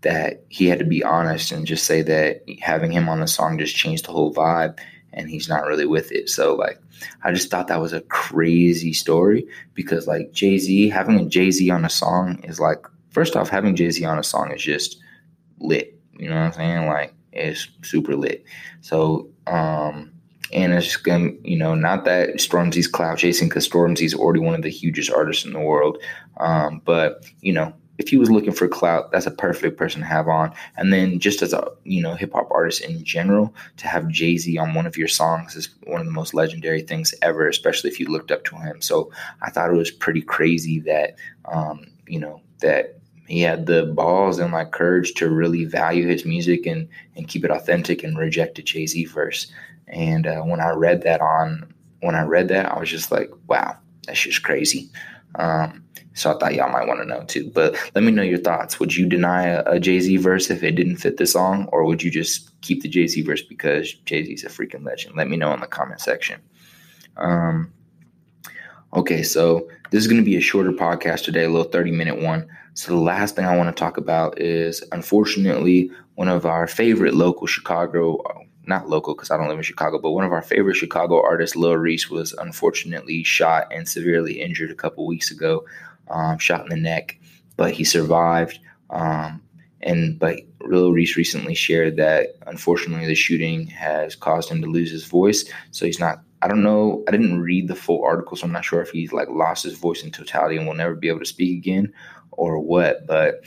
that 0.00 0.44
he 0.48 0.66
had 0.66 0.78
to 0.78 0.84
be 0.84 1.02
honest 1.02 1.52
and 1.52 1.66
just 1.66 1.84
say 1.84 2.00
that 2.02 2.42
having 2.60 2.92
him 2.92 3.08
on 3.08 3.20
the 3.20 3.26
song 3.26 3.58
just 3.58 3.76
changed 3.76 4.06
the 4.06 4.12
whole 4.12 4.32
vibe 4.32 4.78
and 5.12 5.28
he's 5.28 5.48
not 5.48 5.66
really 5.66 5.86
with 5.86 6.12
it. 6.12 6.28
So 6.30 6.54
like 6.54 6.80
I 7.24 7.32
just 7.32 7.50
thought 7.50 7.66
that 7.66 7.80
was 7.80 7.92
a 7.92 8.02
crazy 8.02 8.92
story 8.92 9.46
because 9.74 10.06
like 10.06 10.32
Jay-Z 10.32 10.88
having 10.88 11.18
a 11.18 11.26
Jay-Z 11.26 11.68
on 11.70 11.84
a 11.84 11.90
song 11.90 12.40
is 12.44 12.60
like 12.60 12.86
first 13.10 13.34
off 13.34 13.48
having 13.48 13.74
Jay-Z 13.74 14.04
on 14.04 14.18
a 14.18 14.22
song 14.22 14.52
is 14.52 14.62
just 14.62 14.98
lit. 15.58 15.97
You 16.18 16.28
know 16.28 16.36
what 16.36 16.42
I'm 16.42 16.52
saying? 16.52 16.86
Like 16.86 17.14
it's 17.32 17.68
super 17.82 18.16
lit. 18.16 18.44
So 18.80 19.30
um 19.46 20.12
and 20.52 20.72
it's 20.72 20.96
gonna, 20.96 21.30
you 21.42 21.58
know, 21.58 21.74
not 21.74 22.04
that 22.06 22.36
Stormzy's 22.36 22.86
cloud 22.86 23.18
chasing 23.18 23.48
because 23.48 23.68
Stormzy's 23.68 24.14
already 24.14 24.40
one 24.40 24.54
of 24.54 24.62
the 24.62 24.70
hugest 24.70 25.10
artists 25.10 25.44
in 25.44 25.52
the 25.52 25.60
world. 25.60 25.98
Um, 26.38 26.80
but 26.84 27.26
you 27.40 27.52
know, 27.52 27.74
if 27.98 28.08
he 28.08 28.16
was 28.16 28.30
looking 28.30 28.52
for 28.52 28.68
clout, 28.68 29.10
that's 29.10 29.26
a 29.26 29.30
perfect 29.32 29.76
person 29.76 30.00
to 30.00 30.06
have 30.06 30.28
on. 30.28 30.54
And 30.76 30.92
then 30.92 31.18
just 31.18 31.42
as 31.42 31.52
a 31.52 31.70
you 31.84 32.00
know 32.00 32.14
hip 32.14 32.32
hop 32.32 32.48
artist 32.50 32.80
in 32.80 33.04
general, 33.04 33.54
to 33.76 33.88
have 33.88 34.08
Jay 34.08 34.36
Z 34.38 34.56
on 34.56 34.74
one 34.74 34.86
of 34.86 34.96
your 34.96 35.08
songs 35.08 35.56
is 35.56 35.68
one 35.84 36.00
of 36.00 36.06
the 36.06 36.12
most 36.12 36.32
legendary 36.32 36.82
things 36.82 37.14
ever, 37.22 37.48
especially 37.48 37.90
if 37.90 38.00
you 38.00 38.06
looked 38.06 38.30
up 38.30 38.44
to 38.44 38.56
him. 38.56 38.80
So 38.80 39.12
I 39.42 39.50
thought 39.50 39.70
it 39.70 39.76
was 39.76 39.90
pretty 39.90 40.22
crazy 40.22 40.80
that 40.80 41.16
um, 41.52 41.86
you 42.06 42.20
know 42.20 42.40
that 42.60 43.00
he 43.28 43.42
had 43.42 43.66
the 43.66 43.84
balls 43.84 44.38
and 44.38 44.52
like 44.52 44.72
courage 44.72 45.12
to 45.14 45.28
really 45.28 45.64
value 45.64 46.08
his 46.08 46.24
music 46.24 46.66
and 46.66 46.88
and 47.14 47.28
keep 47.28 47.44
it 47.44 47.50
authentic 47.50 48.02
and 48.02 48.18
reject 48.18 48.58
a 48.58 48.62
Jay 48.62 48.86
Z 48.86 49.04
verse. 49.04 49.52
And 49.86 50.26
uh, 50.26 50.40
when 50.42 50.60
I 50.60 50.70
read 50.70 51.02
that 51.02 51.20
on 51.20 51.72
when 52.00 52.14
I 52.14 52.22
read 52.22 52.48
that, 52.48 52.72
I 52.72 52.78
was 52.78 52.90
just 52.90 53.12
like, 53.12 53.30
wow, 53.46 53.76
that's 54.06 54.20
just 54.20 54.42
crazy. 54.42 54.90
Um, 55.34 55.84
so 56.14 56.34
I 56.34 56.38
thought 56.38 56.54
y'all 56.54 56.72
might 56.72 56.88
want 56.88 57.00
to 57.00 57.06
know 57.06 57.22
too. 57.24 57.50
But 57.54 57.76
let 57.94 58.02
me 58.02 58.10
know 58.10 58.22
your 58.22 58.38
thoughts. 58.38 58.80
Would 58.80 58.96
you 58.96 59.06
deny 59.06 59.46
a, 59.46 59.62
a 59.64 59.80
Jay 59.80 60.00
Z 60.00 60.16
verse 60.16 60.50
if 60.50 60.62
it 60.62 60.72
didn't 60.72 60.96
fit 60.96 61.18
the 61.18 61.26
song, 61.26 61.68
or 61.70 61.84
would 61.84 62.02
you 62.02 62.10
just 62.10 62.58
keep 62.62 62.82
the 62.82 62.88
Jay 62.88 63.06
Z 63.06 63.22
verse 63.22 63.42
because 63.42 63.92
Jay 64.06 64.24
Z 64.24 64.32
is 64.32 64.44
a 64.44 64.48
freaking 64.48 64.84
legend? 64.84 65.16
Let 65.16 65.28
me 65.28 65.36
know 65.36 65.52
in 65.52 65.60
the 65.60 65.66
comment 65.66 66.00
section. 66.00 66.40
Um, 67.18 67.72
okay, 68.94 69.22
so 69.22 69.68
this 69.90 70.02
is 70.02 70.08
going 70.08 70.20
to 70.20 70.24
be 70.24 70.36
a 70.36 70.40
shorter 70.40 70.72
podcast 70.72 71.24
today, 71.24 71.44
a 71.44 71.48
little 71.48 71.70
30 71.70 71.92
minute 71.92 72.20
one. 72.20 72.48
So 72.74 72.92
the 72.92 73.00
last 73.00 73.34
thing 73.34 73.44
I 73.44 73.56
want 73.56 73.74
to 73.74 73.78
talk 73.78 73.96
about 73.96 74.40
is 74.40 74.84
unfortunately 74.92 75.90
one 76.14 76.28
of 76.28 76.46
our 76.46 76.66
favorite 76.66 77.14
local 77.14 77.46
Chicago 77.46 78.22
not 78.68 78.88
local 78.88 79.14
because 79.14 79.30
I 79.30 79.36
don't 79.36 79.48
live 79.48 79.56
in 79.56 79.64
Chicago, 79.64 79.98
but 79.98 80.12
one 80.12 80.24
of 80.24 80.32
our 80.32 80.42
favorite 80.42 80.76
Chicago 80.76 81.22
artists, 81.22 81.56
Lil 81.56 81.76
Reese, 81.76 82.10
was 82.10 82.34
unfortunately 82.34 83.24
shot 83.24 83.66
and 83.72 83.88
severely 83.88 84.40
injured 84.40 84.70
a 84.70 84.74
couple 84.74 85.06
weeks 85.06 85.30
ago, 85.30 85.64
um, 86.08 86.38
shot 86.38 86.62
in 86.62 86.68
the 86.68 86.76
neck, 86.76 87.18
but 87.56 87.72
he 87.72 87.82
survived. 87.82 88.60
Um, 88.90 89.42
and 89.80 90.18
but 90.18 90.40
Lil 90.60 90.92
Reese 90.92 91.16
recently 91.16 91.54
shared 91.54 91.96
that 91.96 92.36
unfortunately 92.46 93.06
the 93.06 93.14
shooting 93.14 93.66
has 93.68 94.14
caused 94.14 94.50
him 94.50 94.60
to 94.60 94.68
lose 94.68 94.90
his 94.90 95.04
voice, 95.04 95.50
so 95.70 95.86
he's 95.86 95.98
not. 95.98 96.20
I 96.42 96.48
don't 96.48 96.62
know. 96.62 97.02
I 97.08 97.10
didn't 97.10 97.40
read 97.40 97.68
the 97.68 97.74
full 97.74 98.04
article, 98.04 98.36
so 98.36 98.46
I'm 98.46 98.52
not 98.52 98.64
sure 98.64 98.80
if 98.80 98.90
he's 98.90 99.12
like 99.12 99.28
lost 99.28 99.64
his 99.64 99.78
voice 99.78 100.02
in 100.02 100.10
totality 100.10 100.56
and 100.56 100.66
will 100.66 100.74
never 100.74 100.94
be 100.94 101.08
able 101.08 101.20
to 101.20 101.26
speak 101.26 101.58
again, 101.58 101.92
or 102.32 102.58
what. 102.58 103.06
But 103.06 103.42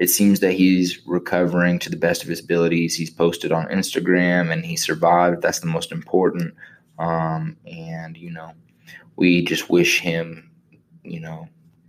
it 0.00 0.08
seems 0.08 0.40
that 0.40 0.52
he's 0.52 0.98
recovering 1.06 1.78
to 1.78 1.90
the 1.90 1.96
best 1.96 2.22
of 2.22 2.28
his 2.30 2.40
abilities. 2.40 2.96
He's 2.96 3.10
posted 3.10 3.52
on 3.52 3.66
Instagram 3.66 4.50
and 4.50 4.64
he 4.64 4.74
survived. 4.74 5.42
That's 5.42 5.60
the 5.60 5.66
most 5.66 5.92
important. 5.92 6.54
Um, 6.98 7.58
and, 7.66 8.16
you 8.16 8.30
know, 8.30 8.52
we 9.16 9.44
just 9.44 9.68
wish 9.68 10.00
him, 10.00 10.50
you 11.04 11.20
know, 11.20 11.48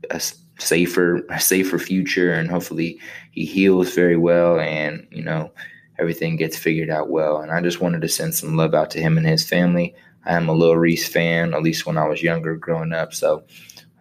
a 0.09 0.21
safer, 0.59 1.25
a 1.29 1.39
safer 1.39 1.79
future. 1.79 2.33
And 2.33 2.51
hopefully 2.51 2.99
he 3.31 3.45
heals 3.45 3.95
very 3.95 4.17
well 4.17 4.59
and, 4.59 5.07
you 5.09 5.23
know, 5.23 5.53
everything 5.97 6.35
gets 6.35 6.57
figured 6.57 6.89
out 6.89 7.09
well. 7.09 7.37
And 7.37 7.49
I 7.49 7.61
just 7.61 7.79
wanted 7.79 8.01
to 8.01 8.09
send 8.09 8.35
some 8.35 8.57
love 8.57 8.73
out 8.73 8.91
to 8.91 9.01
him 9.01 9.17
and 9.17 9.25
his 9.25 9.47
family. 9.47 9.95
I 10.25 10.35
am 10.35 10.49
a 10.49 10.53
Lil 10.53 10.77
Reese 10.77 11.07
fan, 11.07 11.53
at 11.53 11.63
least 11.63 11.85
when 11.85 11.97
I 11.97 12.07
was 12.07 12.21
younger 12.21 12.55
growing 12.55 12.93
up. 12.93 13.13
So 13.13 13.43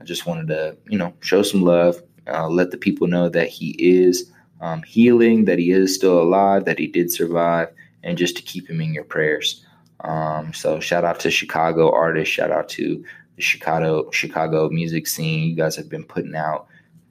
I 0.01 0.05
just 0.05 0.27
wanted 0.27 0.49
to, 0.49 0.77
you 0.89 0.99
know, 0.99 1.15
show 1.21 1.43
some 1.43 1.63
love, 1.63 2.03
uh, 2.27 2.49
let 2.49 2.71
the 2.71 2.77
people 2.77 3.07
know 3.07 3.29
that 3.29 3.49
he 3.49 3.71
is 3.79 4.31
um, 4.61 4.83
healing, 4.83 5.47
that 5.47 5.59
he 5.59 5.71
is 5.71 5.95
still 5.95 6.21
alive, 6.21 6.65
that 6.67 6.79
he 6.79 6.87
did 6.87 7.11
survive, 7.11 7.69
and 8.03 8.19
just 8.19 8.37
to 8.37 8.43
keep 8.43 8.69
him 8.69 8.81
in 8.81 8.95
your 8.95 9.05
prayers. 9.05 9.65
Um, 10.01 10.53
so 10.53 10.81
shout 10.81 11.05
out 11.05 11.21
to 11.21 11.31
Chicago 11.31 11.93
artists, 11.93 12.35
shout 12.35 12.51
out 12.51 12.69
to 12.71 13.05
the 13.37 13.43
Chicago 13.43 14.11
Chicago 14.11 14.69
music 14.71 15.07
scene. 15.07 15.49
You 15.49 15.57
guys 15.57 15.77
have 15.77 15.89
been 15.89 16.05
putting 16.05 16.35
out 16.35 16.67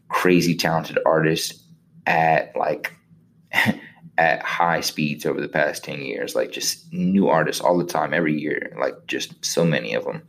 crazy 0.08 0.56
talented 0.56 0.98
artists 1.06 1.64
at 2.06 2.56
like 2.56 2.94
at 4.20 4.44
high 4.44 4.82
speeds 4.82 5.26
over 5.26 5.42
the 5.42 5.48
past 5.48 5.84
10 5.84 6.02
years 6.02 6.36
like 6.36 6.52
just 6.52 6.92
new 6.94 7.30
artists 7.30 7.62
all 7.62 7.78
the 7.78 7.86
time 7.86 8.14
every 8.14 8.40
year 8.40 8.76
like 8.78 8.94
just 9.08 9.34
so 9.44 9.66
many 9.66 9.94
of 9.94 10.04
them 10.04 10.22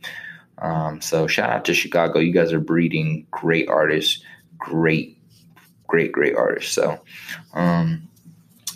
um, 0.59 1.01
so 1.01 1.27
shout 1.27 1.49
out 1.49 1.65
to 1.65 1.73
chicago 1.73 2.19
you 2.19 2.31
guys 2.33 2.53
are 2.53 2.59
breeding 2.59 3.27
great 3.31 3.67
artists 3.67 4.23
great, 4.61 5.17
great, 5.87 6.11
great 6.13 6.35
artists 6.35 6.73
So, 6.73 6.99
um, 7.53 8.07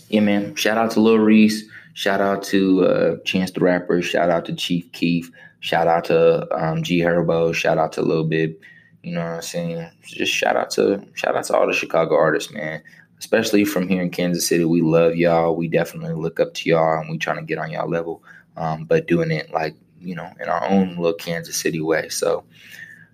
yeah, 0.10 0.20
man. 0.20 0.56
Shout 0.56 0.78
out 0.78 0.92
to 0.92 1.00
Lil 1.00 1.20
Reese. 1.20 1.64
Shout 1.94 2.20
out 2.20 2.44
to 2.44 2.86
uh, 2.86 3.16
Chance 3.24 3.52
the 3.52 3.62
Rapper. 3.62 4.02
Shout 4.02 4.30
out 4.30 4.46
to 4.46 4.54
Chief 4.54 4.92
Keef. 4.92 5.32
Shout 5.62 5.88
out 5.88 6.06
to 6.06 6.54
um, 6.54 6.84
G 6.84 7.00
Herbo. 7.00 7.54
Shout 7.54 7.78
out 7.78 7.94
to 7.94 8.02
Lil 8.02 8.26
Bib. 8.26 8.56
You 9.02 9.14
know 9.14 9.22
what 9.22 9.36
I'm 9.36 9.42
saying? 9.42 9.90
Just 10.04 10.34
shout 10.34 10.58
out 10.58 10.72
to 10.72 11.04
shout 11.14 11.36
out 11.36 11.46
to 11.46 11.56
all 11.56 11.68
the 11.68 11.74
Chicago 11.74 12.16
artists, 12.16 12.52
man. 12.52 12.84
Especially 13.20 13.66
from 13.66 13.88
here 13.88 14.02
in 14.02 14.10
Kansas 14.10 14.48
City, 14.48 14.66
we 14.66 14.82
love 14.82 15.16
y'all. 15.16 15.56
We 15.56 15.68
definitely 15.68 16.16
look 16.16 16.40
up 16.40 16.54
to 16.56 16.70
y'all, 16.70 17.00
and 17.00 17.10
we 17.10 17.18
trying 17.18 17.38
to 17.38 17.44
get 17.44 17.58
on 17.58 17.72
y'all 17.72 17.90
level. 17.90 18.24
Um, 18.58 18.86
but 18.86 19.08
doing 19.08 19.32
it 19.32 19.52
like 19.52 19.76
you 20.00 20.16
know 20.16 20.30
in 20.40 20.48
our 20.48 20.66
own 20.68 20.98
little 20.98 21.14
Kansas 21.14 21.56
City 21.56 21.82
way. 21.82 22.10
So 22.10 22.44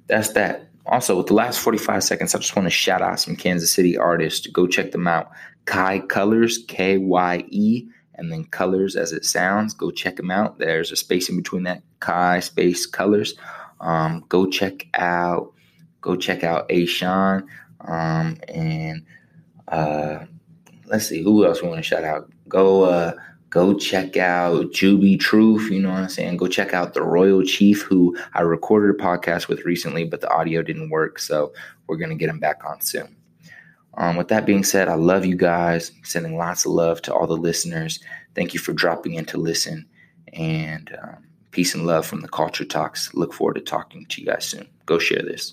that's 0.08 0.34
that 0.34 0.72
also, 0.86 1.18
with 1.18 1.28
the 1.28 1.34
last 1.34 1.60
45 1.60 2.04
seconds, 2.04 2.34
I 2.34 2.40
just 2.40 2.56
want 2.56 2.66
to 2.66 2.72
shout 2.72 3.02
out 3.02 3.20
some 3.20 3.36
Kansas 3.36 3.72
City 3.72 3.98
artists. 3.98 4.48
Go 4.48 4.68
check 4.68 4.92
them 4.92 5.08
out. 5.08 5.32
Kye 5.66 6.00
Colors, 6.00 6.60
K 6.68 6.98
Y 6.98 7.46
E, 7.50 7.88
and 8.16 8.32
then 8.32 8.46
Colors 8.46 8.96
as 8.96 9.12
it 9.12 9.24
sounds. 9.24 9.74
Go 9.74 9.92
check 9.92 10.16
them 10.16 10.32
out. 10.32 10.58
There's 10.58 10.92
a 10.92 10.96
space 10.96 11.30
in 11.30 11.38
between 11.38 11.64
that 11.64 11.84
Kye 12.00 12.40
Space 12.40 12.86
Colors. 12.86 13.36
Um, 13.80 14.26
go 14.28 14.48
check 14.48 14.88
out 14.94 15.54
go 16.02 16.16
check 16.16 16.44
out 16.44 16.66
A 16.70 16.86
Sean 16.86 17.48
um, 17.82 18.38
and 18.48 19.06
uh, 19.71 20.25
let's 20.86 21.07
see 21.07 21.23
who 21.23 21.45
else 21.45 21.62
we 21.62 21.69
want 21.69 21.79
to 21.79 21.84
shout 21.84 22.03
out. 22.03 22.29
Go 22.47 22.84
uh, 22.84 23.13
go 23.49 23.73
check 23.73 24.17
out 24.17 24.71
Juby 24.71 25.19
Truth. 25.19 25.71
You 25.71 25.81
know 25.81 25.89
what 25.89 26.03
I'm 26.03 26.10
saying? 26.10 26.38
Go 26.38 26.47
check 26.47 26.73
out 26.73 26.93
the 26.93 27.01
Royal 27.01 27.43
Chief, 27.43 27.81
who 27.81 28.15
I 28.34 28.41
recorded 28.41 28.93
a 28.93 29.03
podcast 29.03 29.47
with 29.47 29.65
recently, 29.65 30.03
but 30.03 30.21
the 30.21 30.29
audio 30.29 30.62
didn't 30.62 30.89
work, 30.89 31.19
so 31.19 31.53
we're 31.88 31.97
gonna 31.97 32.15
get 32.15 32.29
him 32.29 32.39
back 32.39 32.62
on 32.65 32.81
soon. 32.81 33.15
Um, 33.95 34.15
with 34.15 34.29
that 34.29 34.45
being 34.45 34.63
said, 34.63 34.88
I 34.88 34.95
love 34.95 35.25
you 35.25 35.36
guys. 35.36 35.91
Sending 36.03 36.38
lots 36.38 36.65
of 36.65 36.71
love 36.71 37.01
to 37.03 37.13
all 37.13 37.27
the 37.27 37.36
listeners. 37.36 37.99
Thank 38.36 38.53
you 38.53 38.60
for 38.60 38.73
dropping 38.73 39.15
in 39.15 39.25
to 39.25 39.38
listen, 39.38 39.88
and 40.34 40.97
um, 41.01 41.23
peace 41.51 41.75
and 41.75 41.86
love 41.86 42.05
from 42.05 42.21
the 42.21 42.29
Culture 42.29 42.65
Talks. 42.65 43.13
Look 43.13 43.34
forward 43.34 43.55
to 43.55 43.62
talking 43.62 44.05
to 44.07 44.21
you 44.21 44.27
guys 44.27 44.45
soon. 44.45 44.67
Go 44.86 44.99
share 44.99 45.21
this. 45.21 45.49